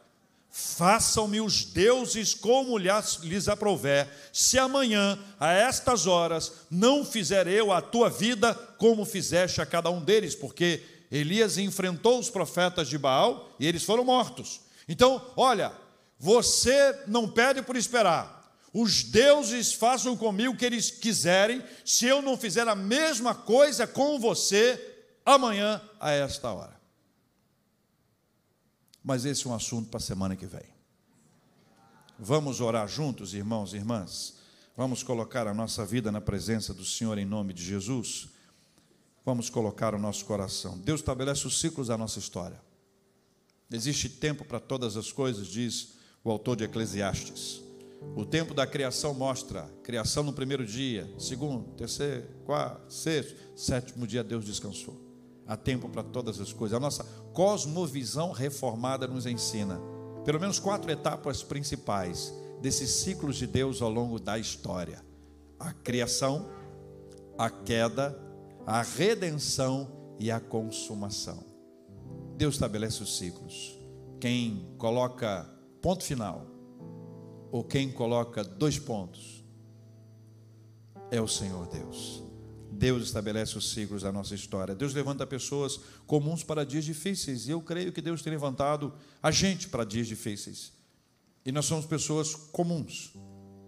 Façam-me 0.50 1.40
os 1.40 1.64
deuses 1.64 2.34
como 2.34 2.78
lhes 2.78 3.48
aprouver, 3.48 4.08
se 4.32 4.58
amanhã, 4.58 5.18
a 5.38 5.52
estas 5.52 6.06
horas, 6.06 6.52
não 6.70 7.04
fizer 7.04 7.46
eu 7.46 7.72
a 7.72 7.80
tua 7.80 8.08
vida 8.08 8.54
como 8.76 9.04
fizeste 9.04 9.60
a 9.60 9.66
cada 9.66 9.90
um 9.90 10.00
deles, 10.00 10.34
porque 10.34 10.82
Elias 11.10 11.58
enfrentou 11.58 12.18
os 12.18 12.30
profetas 12.30 12.88
de 12.88 12.98
Baal 12.98 13.50
e 13.60 13.66
eles 13.66 13.82
foram 13.84 14.04
mortos. 14.04 14.60
Então, 14.88 15.22
olha, 15.36 15.72
você 16.18 17.04
não 17.06 17.28
pede 17.28 17.62
por 17.62 17.76
esperar, 17.76 18.38
os 18.72 19.02
deuses 19.02 19.72
façam 19.72 20.16
comigo 20.16 20.54
o 20.54 20.56
que 20.56 20.64
eles 20.64 20.90
quiserem, 20.90 21.62
se 21.84 22.06
eu 22.06 22.20
não 22.22 22.36
fizer 22.36 22.66
a 22.68 22.74
mesma 22.74 23.34
coisa 23.34 23.86
com 23.86 24.18
você 24.18 24.96
amanhã 25.24 25.80
a 26.00 26.10
esta 26.10 26.50
hora. 26.50 26.77
Mas 29.08 29.24
esse 29.24 29.46
é 29.46 29.50
um 29.50 29.54
assunto 29.54 29.88
para 29.88 29.96
a 29.96 30.02
semana 30.02 30.36
que 30.36 30.44
vem. 30.44 30.66
Vamos 32.18 32.60
orar 32.60 32.86
juntos, 32.86 33.32
irmãos 33.32 33.72
e 33.72 33.76
irmãs. 33.76 34.34
Vamos 34.76 35.02
colocar 35.02 35.46
a 35.46 35.54
nossa 35.54 35.82
vida 35.86 36.12
na 36.12 36.20
presença 36.20 36.74
do 36.74 36.84
Senhor 36.84 37.16
em 37.16 37.24
nome 37.24 37.54
de 37.54 37.64
Jesus. 37.64 38.28
vamos 39.24 39.48
colocar 39.48 39.94
o 39.94 39.98
nosso 39.98 40.26
coração. 40.26 40.76
Deus 40.76 41.00
estabelece 41.00 41.46
os 41.46 41.58
ciclos 41.58 41.88
da 41.88 41.96
nossa 41.96 42.18
história. 42.18 42.60
Existe 43.72 44.10
tempo 44.10 44.44
para 44.44 44.60
todas 44.60 44.94
as 44.94 45.10
coisas, 45.10 45.46
diz 45.46 45.94
o 46.22 46.30
autor 46.30 46.56
de 46.56 46.64
Eclesiastes. 46.64 47.62
O 48.14 48.26
tempo 48.26 48.52
da 48.52 48.66
criação 48.66 49.14
mostra 49.14 49.62
criação 49.82 50.22
no 50.22 50.34
primeiro 50.34 50.66
dia, 50.66 51.10
segundo, 51.18 51.72
terceiro, 51.76 52.28
quarto, 52.44 52.92
sexto, 52.92 53.36
sétimo 53.56 54.06
dia 54.06 54.22
Deus 54.22 54.44
descansou. 54.44 55.07
Há 55.48 55.56
tempo 55.56 55.88
para 55.88 56.02
todas 56.02 56.38
as 56.40 56.52
coisas. 56.52 56.76
A 56.76 56.80
nossa 56.80 57.02
cosmovisão 57.32 58.32
reformada 58.32 59.08
nos 59.08 59.24
ensina 59.24 59.80
pelo 60.24 60.38
menos 60.38 60.60
quatro 60.60 60.90
etapas 60.92 61.42
principais 61.42 62.34
desses 62.60 62.90
ciclos 62.90 63.36
de 63.36 63.46
Deus 63.46 63.80
ao 63.80 63.88
longo 63.88 64.20
da 64.20 64.38
história: 64.38 65.02
a 65.58 65.72
criação, 65.72 66.46
a 67.38 67.48
queda, 67.48 68.14
a 68.66 68.82
redenção 68.82 69.90
e 70.20 70.30
a 70.30 70.38
consumação. 70.38 71.42
Deus 72.36 72.56
estabelece 72.56 73.02
os 73.02 73.16
ciclos. 73.16 73.74
Quem 74.20 74.74
coloca 74.76 75.48
ponto 75.80 76.04
final 76.04 76.44
ou 77.50 77.64
quem 77.64 77.90
coloca 77.90 78.44
dois 78.44 78.78
pontos 78.78 79.42
é 81.10 81.20
o 81.20 81.26
Senhor 81.26 81.66
Deus. 81.68 82.27
Deus 82.78 83.02
estabelece 83.02 83.58
os 83.58 83.72
ciclos 83.72 84.02
da 84.02 84.12
nossa 84.12 84.36
história. 84.36 84.72
Deus 84.72 84.94
levanta 84.94 85.26
pessoas 85.26 85.80
comuns 86.06 86.44
para 86.44 86.64
dias 86.64 86.84
difíceis. 86.84 87.48
E 87.48 87.50
eu 87.50 87.60
creio 87.60 87.92
que 87.92 88.00
Deus 88.00 88.22
tem 88.22 88.32
levantado 88.32 88.94
a 89.20 89.32
gente 89.32 89.68
para 89.68 89.82
dias 89.82 90.06
difíceis. 90.06 90.72
E 91.44 91.50
nós 91.50 91.64
somos 91.64 91.86
pessoas 91.86 92.36
comuns, 92.36 93.14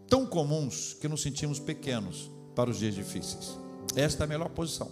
tão 0.08 0.24
comuns 0.24 0.94
que 1.00 1.08
nos 1.08 1.22
sentimos 1.22 1.58
pequenos 1.58 2.30
para 2.54 2.70
os 2.70 2.78
dias 2.78 2.94
difíceis. 2.94 3.58
Esta 3.96 4.22
é 4.22 4.26
a 4.26 4.28
melhor 4.28 4.50
posição. 4.50 4.88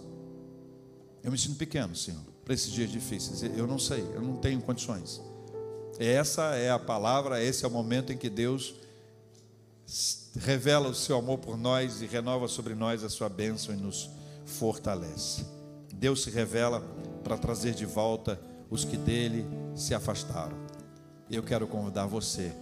Eu 1.23 1.31
me 1.31 1.37
sinto 1.37 1.55
pequeno, 1.55 1.95
Senhor, 1.95 2.21
para 2.43 2.53
esses 2.53 2.73
dias 2.73 2.91
difíceis. 2.91 3.41
Eu 3.57 3.65
não 3.65 3.79
sei, 3.79 4.01
eu 4.13 4.21
não 4.21 4.35
tenho 4.35 4.61
condições. 4.61 5.21
Essa 5.97 6.55
é 6.55 6.69
a 6.69 6.79
palavra, 6.79 7.41
esse 7.41 7.63
é 7.63 7.67
o 7.67 7.71
momento 7.71 8.11
em 8.11 8.17
que 8.17 8.29
Deus 8.29 8.75
revela 10.39 10.89
o 10.89 10.95
seu 10.95 11.17
amor 11.17 11.39
por 11.39 11.57
nós 11.57 12.01
e 12.01 12.05
renova 12.05 12.47
sobre 12.47 12.75
nós 12.75 13.03
a 13.03 13.09
sua 13.09 13.29
bênção 13.29 13.73
e 13.73 13.77
nos 13.77 14.09
fortalece. 14.45 15.45
Deus 15.93 16.23
se 16.23 16.29
revela 16.29 16.81
para 17.23 17.37
trazer 17.37 17.73
de 17.73 17.85
volta 17.85 18.39
os 18.69 18.85
que 18.85 18.97
dele 18.97 19.45
se 19.75 19.93
afastaram. 19.93 20.57
Eu 21.29 21.43
quero 21.43 21.67
convidar 21.67 22.05
você 22.05 22.53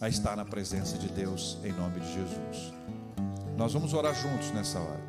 a 0.00 0.08
estar 0.08 0.36
na 0.36 0.44
presença 0.44 0.96
de 0.98 1.08
Deus 1.08 1.58
em 1.64 1.72
nome 1.72 2.00
de 2.00 2.12
Jesus. 2.12 2.72
Nós 3.56 3.72
vamos 3.72 3.94
orar 3.94 4.14
juntos 4.14 4.50
nessa 4.50 4.78
hora. 4.78 5.04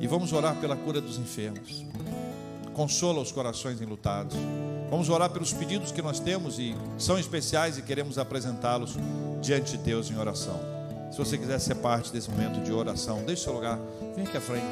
E 0.00 0.06
vamos 0.06 0.32
orar 0.32 0.60
pela 0.60 0.76
cura 0.76 1.00
dos 1.00 1.18
enfermos. 1.18 1.84
Consola 2.72 3.20
os 3.20 3.32
corações 3.32 3.80
enlutados. 3.80 4.36
Vamos 4.90 5.08
orar 5.08 5.30
pelos 5.30 5.52
pedidos 5.52 5.90
que 5.90 6.02
nós 6.02 6.20
temos 6.20 6.58
e 6.58 6.74
são 6.98 7.18
especiais 7.18 7.78
e 7.78 7.82
queremos 7.82 8.18
apresentá-los 8.18 8.96
diante 9.40 9.76
de 9.76 9.84
Deus 9.84 10.10
em 10.10 10.16
oração. 10.16 10.60
Se 11.10 11.18
você 11.18 11.38
quiser 11.38 11.60
ser 11.60 11.76
parte 11.76 12.12
desse 12.12 12.30
momento 12.30 12.62
de 12.62 12.72
oração, 12.72 13.22
deixe 13.24 13.44
seu 13.44 13.52
lugar, 13.52 13.78
vem 14.16 14.26
aqui 14.26 14.36
à 14.36 14.40
frente. 14.40 14.66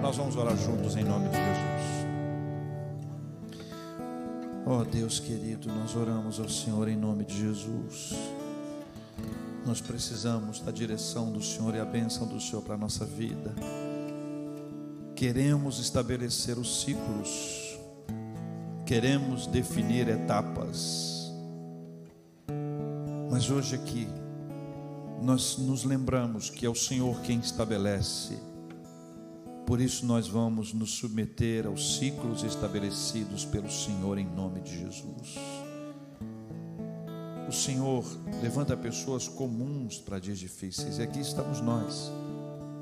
Nós 0.00 0.16
vamos 0.16 0.36
orar 0.36 0.56
juntos 0.56 0.96
em 0.96 1.04
nome 1.04 1.28
de 1.28 1.36
Jesus. 1.36 1.78
Oh 4.64 4.84
Deus 4.84 5.18
querido, 5.18 5.68
nós 5.72 5.96
oramos 5.96 6.38
ao 6.38 6.48
Senhor 6.48 6.88
em 6.88 6.96
nome 6.96 7.24
de 7.24 7.36
Jesus. 7.36 8.14
Nós 9.66 9.80
precisamos 9.80 10.60
da 10.60 10.70
direção 10.70 11.32
do 11.32 11.42
Senhor 11.42 11.74
e 11.74 11.80
a 11.80 11.84
bênção 11.84 12.26
do 12.26 12.40
Senhor 12.40 12.62
para 12.62 12.74
a 12.74 12.78
nossa 12.78 13.04
vida. 13.04 13.54
Queremos 15.14 15.78
estabelecer 15.78 16.58
os 16.58 16.82
ciclos 16.82 17.67
queremos 18.88 19.46
definir 19.46 20.08
etapas. 20.08 21.30
Mas 23.30 23.50
hoje 23.50 23.74
aqui, 23.74 24.08
nós 25.20 25.58
nos 25.58 25.84
lembramos 25.84 26.48
que 26.48 26.64
é 26.64 26.70
o 26.70 26.74
Senhor 26.74 27.20
quem 27.20 27.38
estabelece. 27.38 28.38
Por 29.66 29.78
isso 29.78 30.06
nós 30.06 30.26
vamos 30.26 30.72
nos 30.72 30.92
submeter 30.92 31.66
aos 31.66 31.98
ciclos 31.98 32.42
estabelecidos 32.42 33.44
pelo 33.44 33.70
Senhor 33.70 34.16
em 34.16 34.26
nome 34.26 34.62
de 34.62 34.78
Jesus. 34.78 35.34
O 37.46 37.52
Senhor 37.52 38.02
levanta 38.42 38.74
pessoas 38.74 39.28
comuns 39.28 39.98
para 39.98 40.18
dias 40.18 40.38
difíceis, 40.38 40.96
e 40.96 41.02
aqui 41.02 41.20
estamos 41.20 41.60
nós, 41.60 42.10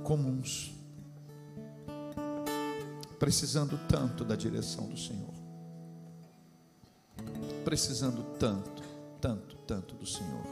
comuns, 0.04 0.72
precisando 3.18 3.76
tanto 3.88 4.24
da 4.24 4.36
direção 4.36 4.88
do 4.88 4.96
Senhor 4.96 5.35
precisando 7.64 8.22
tanto, 8.38 8.82
tanto, 9.20 9.56
tanto 9.66 9.94
do 9.94 10.06
Senhor. 10.06 10.46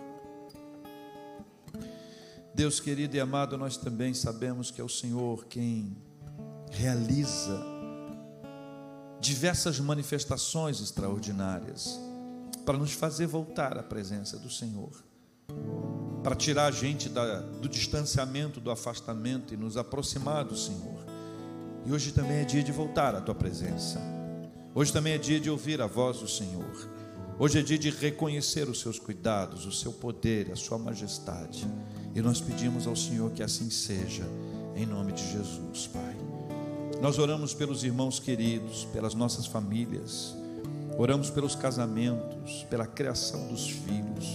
Deus 2.55 2.79
querido 2.79 3.17
e 3.17 3.21
amado, 3.21 3.59
nós 3.59 3.77
também 3.77 4.15
sabemos 4.15 4.71
que 4.71 4.81
é 4.81 4.85
o 4.85 4.89
Senhor 4.89 5.45
quem 5.47 5.97
realiza 6.71 7.61
diversas 9.21 9.81
manifestações 9.81 10.81
extraordinárias 10.81 11.99
para 12.65 12.79
nos 12.79 12.93
fazer 12.93 13.27
voltar 13.27 13.77
à 13.79 13.83
presença 13.83 14.39
do 14.39 14.51
Senhor, 14.51 14.91
para 16.23 16.37
tirar 16.37 16.67
a 16.67 16.71
gente 16.71 17.09
da, 17.09 17.41
do 17.41 17.69
distanciamento, 17.69 18.61
do 18.61 18.71
afastamento 18.71 19.53
e 19.53 19.57
nos 19.57 19.77
aproximar 19.77 20.45
do 20.45 20.57
Senhor. 20.57 21.05
E 21.85 21.93
hoje 21.93 22.13
também 22.13 22.39
é 22.39 22.45
dia 22.45 22.63
de 22.63 22.73
voltar 22.73 23.15
à 23.15 23.21
tua 23.21 23.35
presença. 23.35 24.14
Hoje 24.77 24.93
também 24.93 25.13
é 25.13 25.19
dia 25.19 25.39
de 25.39 25.49
ouvir 25.49 25.81
a 25.81 25.87
voz 25.87 26.19
do 26.19 26.27
Senhor. 26.27 26.91
Hoje 27.39 27.61
é 27.61 27.63
dia 27.63 27.79
de 27.79 27.91
reconhecer 27.91 28.69
os 28.69 28.81
seus 28.81 28.99
cuidados, 28.99 29.67
o 29.67 29.71
seu 29.71 29.93
poder, 29.93 30.51
a 30.51 30.57
sua 30.57 30.77
majestade. 30.77 31.65
E 32.13 32.21
nós 32.21 32.41
pedimos 32.41 32.85
ao 32.85 32.97
Senhor 32.97 33.31
que 33.31 33.41
assim 33.41 33.71
seja, 33.71 34.25
em 34.75 34.85
nome 34.85 35.13
de 35.13 35.23
Jesus, 35.31 35.87
Pai. 35.87 36.17
Nós 37.01 37.21
oramos 37.21 37.55
pelos 37.55 37.85
irmãos 37.85 38.19
queridos, 38.19 38.85
pelas 38.87 39.15
nossas 39.15 39.47
famílias, 39.47 40.35
oramos 40.99 41.31
pelos 41.31 41.55
casamentos, 41.55 42.67
pela 42.69 42.87
criação 42.87 43.47
dos 43.47 43.71
filhos. 43.71 44.27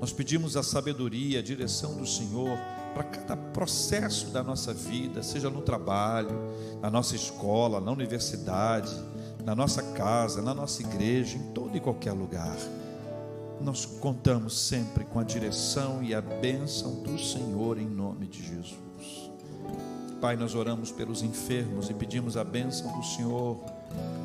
Nós 0.00 0.12
pedimos 0.12 0.56
a 0.56 0.62
sabedoria, 0.64 1.38
a 1.38 1.42
direção 1.42 1.96
do 1.96 2.06
Senhor 2.06 2.58
para 2.94 3.02
cada 3.02 3.36
processo 3.36 4.28
da 4.28 4.42
nossa 4.42 4.72
vida, 4.72 5.22
seja 5.22 5.50
no 5.50 5.60
trabalho, 5.60 6.30
na 6.80 6.88
nossa 6.88 7.16
escola, 7.16 7.80
na 7.80 7.90
universidade 7.90 8.94
na 9.44 9.54
nossa 9.54 9.82
casa, 9.82 10.40
na 10.40 10.54
nossa 10.54 10.82
igreja, 10.82 11.36
em 11.36 11.52
todo 11.52 11.76
e 11.76 11.80
qualquer 11.80 12.12
lugar. 12.12 12.56
Nós 13.60 13.84
contamos 13.84 14.58
sempre 14.58 15.04
com 15.04 15.20
a 15.20 15.22
direção 15.22 16.02
e 16.02 16.14
a 16.14 16.20
bênção 16.20 17.02
do 17.02 17.18
Senhor 17.18 17.78
em 17.78 17.86
nome 17.86 18.26
de 18.26 18.42
Jesus. 18.42 19.30
Pai, 20.20 20.34
nós 20.36 20.54
oramos 20.54 20.90
pelos 20.90 21.22
enfermos 21.22 21.90
e 21.90 21.94
pedimos 21.94 22.38
a 22.38 22.42
bênção 22.42 22.90
do 22.96 23.04
Senhor 23.04 23.58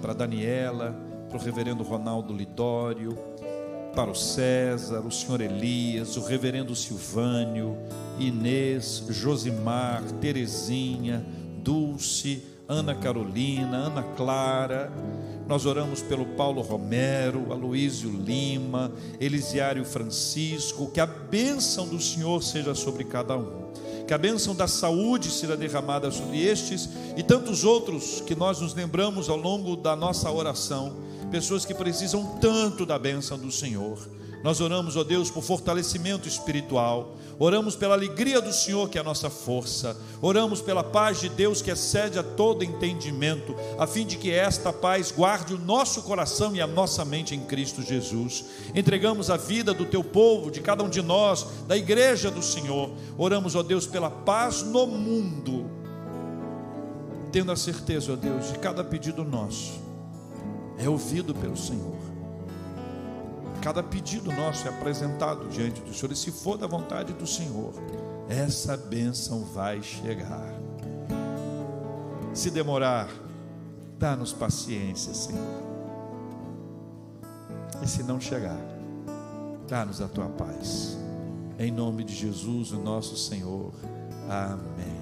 para 0.02 0.14
Daniela, 0.14 0.96
para 1.28 1.38
o 1.38 1.42
reverendo 1.42 1.84
Ronaldo 1.84 2.34
Lidório, 2.34 3.18
para 3.96 4.12
o 4.12 4.16
César, 4.16 5.02
o 5.02 5.12
senhor 5.12 5.42
Elias, 5.42 6.16
o 6.18 6.22
reverendo 6.22 6.76
Silvânio, 6.76 7.78
Inês, 8.20 9.04
Josimar, 9.10 10.04
Terezinha, 10.22 11.26
Dulce, 11.64 12.44
Ana 12.68 12.94
Carolina, 12.94 13.78
Ana 13.78 14.04
Clara. 14.16 14.92
Nós 15.48 15.66
oramos 15.66 16.02
pelo 16.04 16.26
Paulo 16.26 16.62
Romero, 16.62 17.52
Aloísio 17.52 18.12
Lima, 18.12 18.92
Elisiário 19.20 19.84
Francisco, 19.84 20.92
que 20.92 21.00
a 21.00 21.08
bênção 21.08 21.88
do 21.88 22.00
Senhor 22.00 22.44
seja 22.44 22.76
sobre 22.76 23.04
cada 23.04 23.36
um. 23.36 23.70
Que 24.06 24.14
a 24.14 24.18
bênção 24.18 24.56
da 24.56 24.68
saúde 24.68 25.32
seja 25.32 25.58
derramada 25.58 26.12
sobre 26.12 26.44
estes 26.44 26.90
e 27.18 27.24
tantos 27.24 27.64
outros 27.64 28.22
que 28.22 28.36
nós 28.36 28.60
nos 28.60 28.74
lembramos 28.74 29.30
ao 29.30 29.38
longo 29.38 29.76
da 29.76 29.96
nossa 29.96 30.32
oração, 30.32 30.96
pessoas 31.30 31.66
que 31.66 31.74
precisam 31.74 32.38
tanto 32.42 32.86
da 32.86 32.98
bênção 32.98 33.38
do 33.38 33.52
Senhor. 33.52 33.98
Nós 34.44 34.62
oramos, 34.62 34.96
ó 34.96 35.04
Deus, 35.04 35.30
por 35.30 35.44
fortalecimento 35.44 36.28
espiritual. 36.28 37.18
Oramos 37.38 37.76
pela 37.76 37.94
alegria 37.94 38.42
do 38.42 38.54
Senhor, 38.54 38.90
que 38.90 38.98
é 38.98 39.02
a 39.02 39.04
nossa 39.04 39.30
força. 39.30 39.98
Oramos 40.22 40.62
pela 40.62 40.84
paz 40.84 41.20
de 41.20 41.28
Deus, 41.28 41.62
que 41.62 41.72
excede 41.72 42.18
a 42.18 42.24
todo 42.24 42.64
entendimento, 42.64 43.54
a 43.78 43.86
fim 43.86 44.06
de 44.06 44.18
que 44.18 44.32
esta 44.32 44.72
paz 44.72 45.12
guarde 45.12 45.54
o 45.54 45.60
nosso 45.60 46.04
coração 46.04 46.56
e 46.56 46.62
a 46.62 46.68
nossa 46.68 47.04
mente 47.04 47.36
em 47.36 47.42
Cristo 47.42 47.82
Jesus. 47.82 48.46
Entregamos 48.74 49.30
a 49.30 49.36
vida 49.36 49.74
do 49.74 49.86
teu 49.86 50.04
povo, 50.04 50.50
de 50.50 50.62
cada 50.62 50.84
um 50.84 50.90
de 50.90 51.02
nós, 51.02 51.46
da 51.68 51.76
igreja 51.76 52.32
do 52.32 52.42
Senhor. 52.42 52.92
Oramos, 53.18 53.56
ó 53.56 53.64
Deus, 53.64 53.86
pela 53.86 54.10
paz 54.10 54.64
no 54.64 54.88
mundo. 54.88 55.70
Tendo 57.32 57.52
a 57.52 57.58
certeza, 57.58 58.14
ó 58.14 58.16
Deus, 58.16 58.52
de 58.52 58.60
cada 58.60 58.84
pedido 58.86 59.24
nosso 59.24 59.89
é 60.80 60.90
ouvido 60.90 61.36
pelo 61.36 61.58
Senhor. 61.58 61.98
Cada 63.62 63.84
pedido 63.84 64.32
nosso 64.32 64.66
é 64.66 64.70
apresentado 64.70 65.48
diante 65.50 65.82
do 65.82 65.94
Senhor, 65.94 66.14
e 66.14 66.16
se 66.16 66.32
for 66.32 66.58
da 66.58 66.66
vontade 66.66 67.14
do 67.14 67.28
Senhor, 67.28 67.74
essa 68.30 68.78
bênção 68.78 69.44
vai 69.44 69.84
chegar. 69.84 70.54
Se 72.34 72.50
demorar, 72.50 73.10
dá-nos 73.98 74.32
paciência, 74.32 75.14
Senhor. 75.14 75.70
E 77.84 77.88
se 77.88 78.02
não 78.04 78.20
chegar, 78.20 78.60
dá-nos 79.68 80.02
a 80.02 80.08
tua 80.08 80.30
paz. 80.30 80.98
Em 81.58 81.72
nome 81.72 82.06
de 82.06 82.16
Jesus, 82.16 82.72
o 82.72 82.80
nosso 82.80 83.18
Senhor. 83.18 83.74
Amém. 84.30 84.99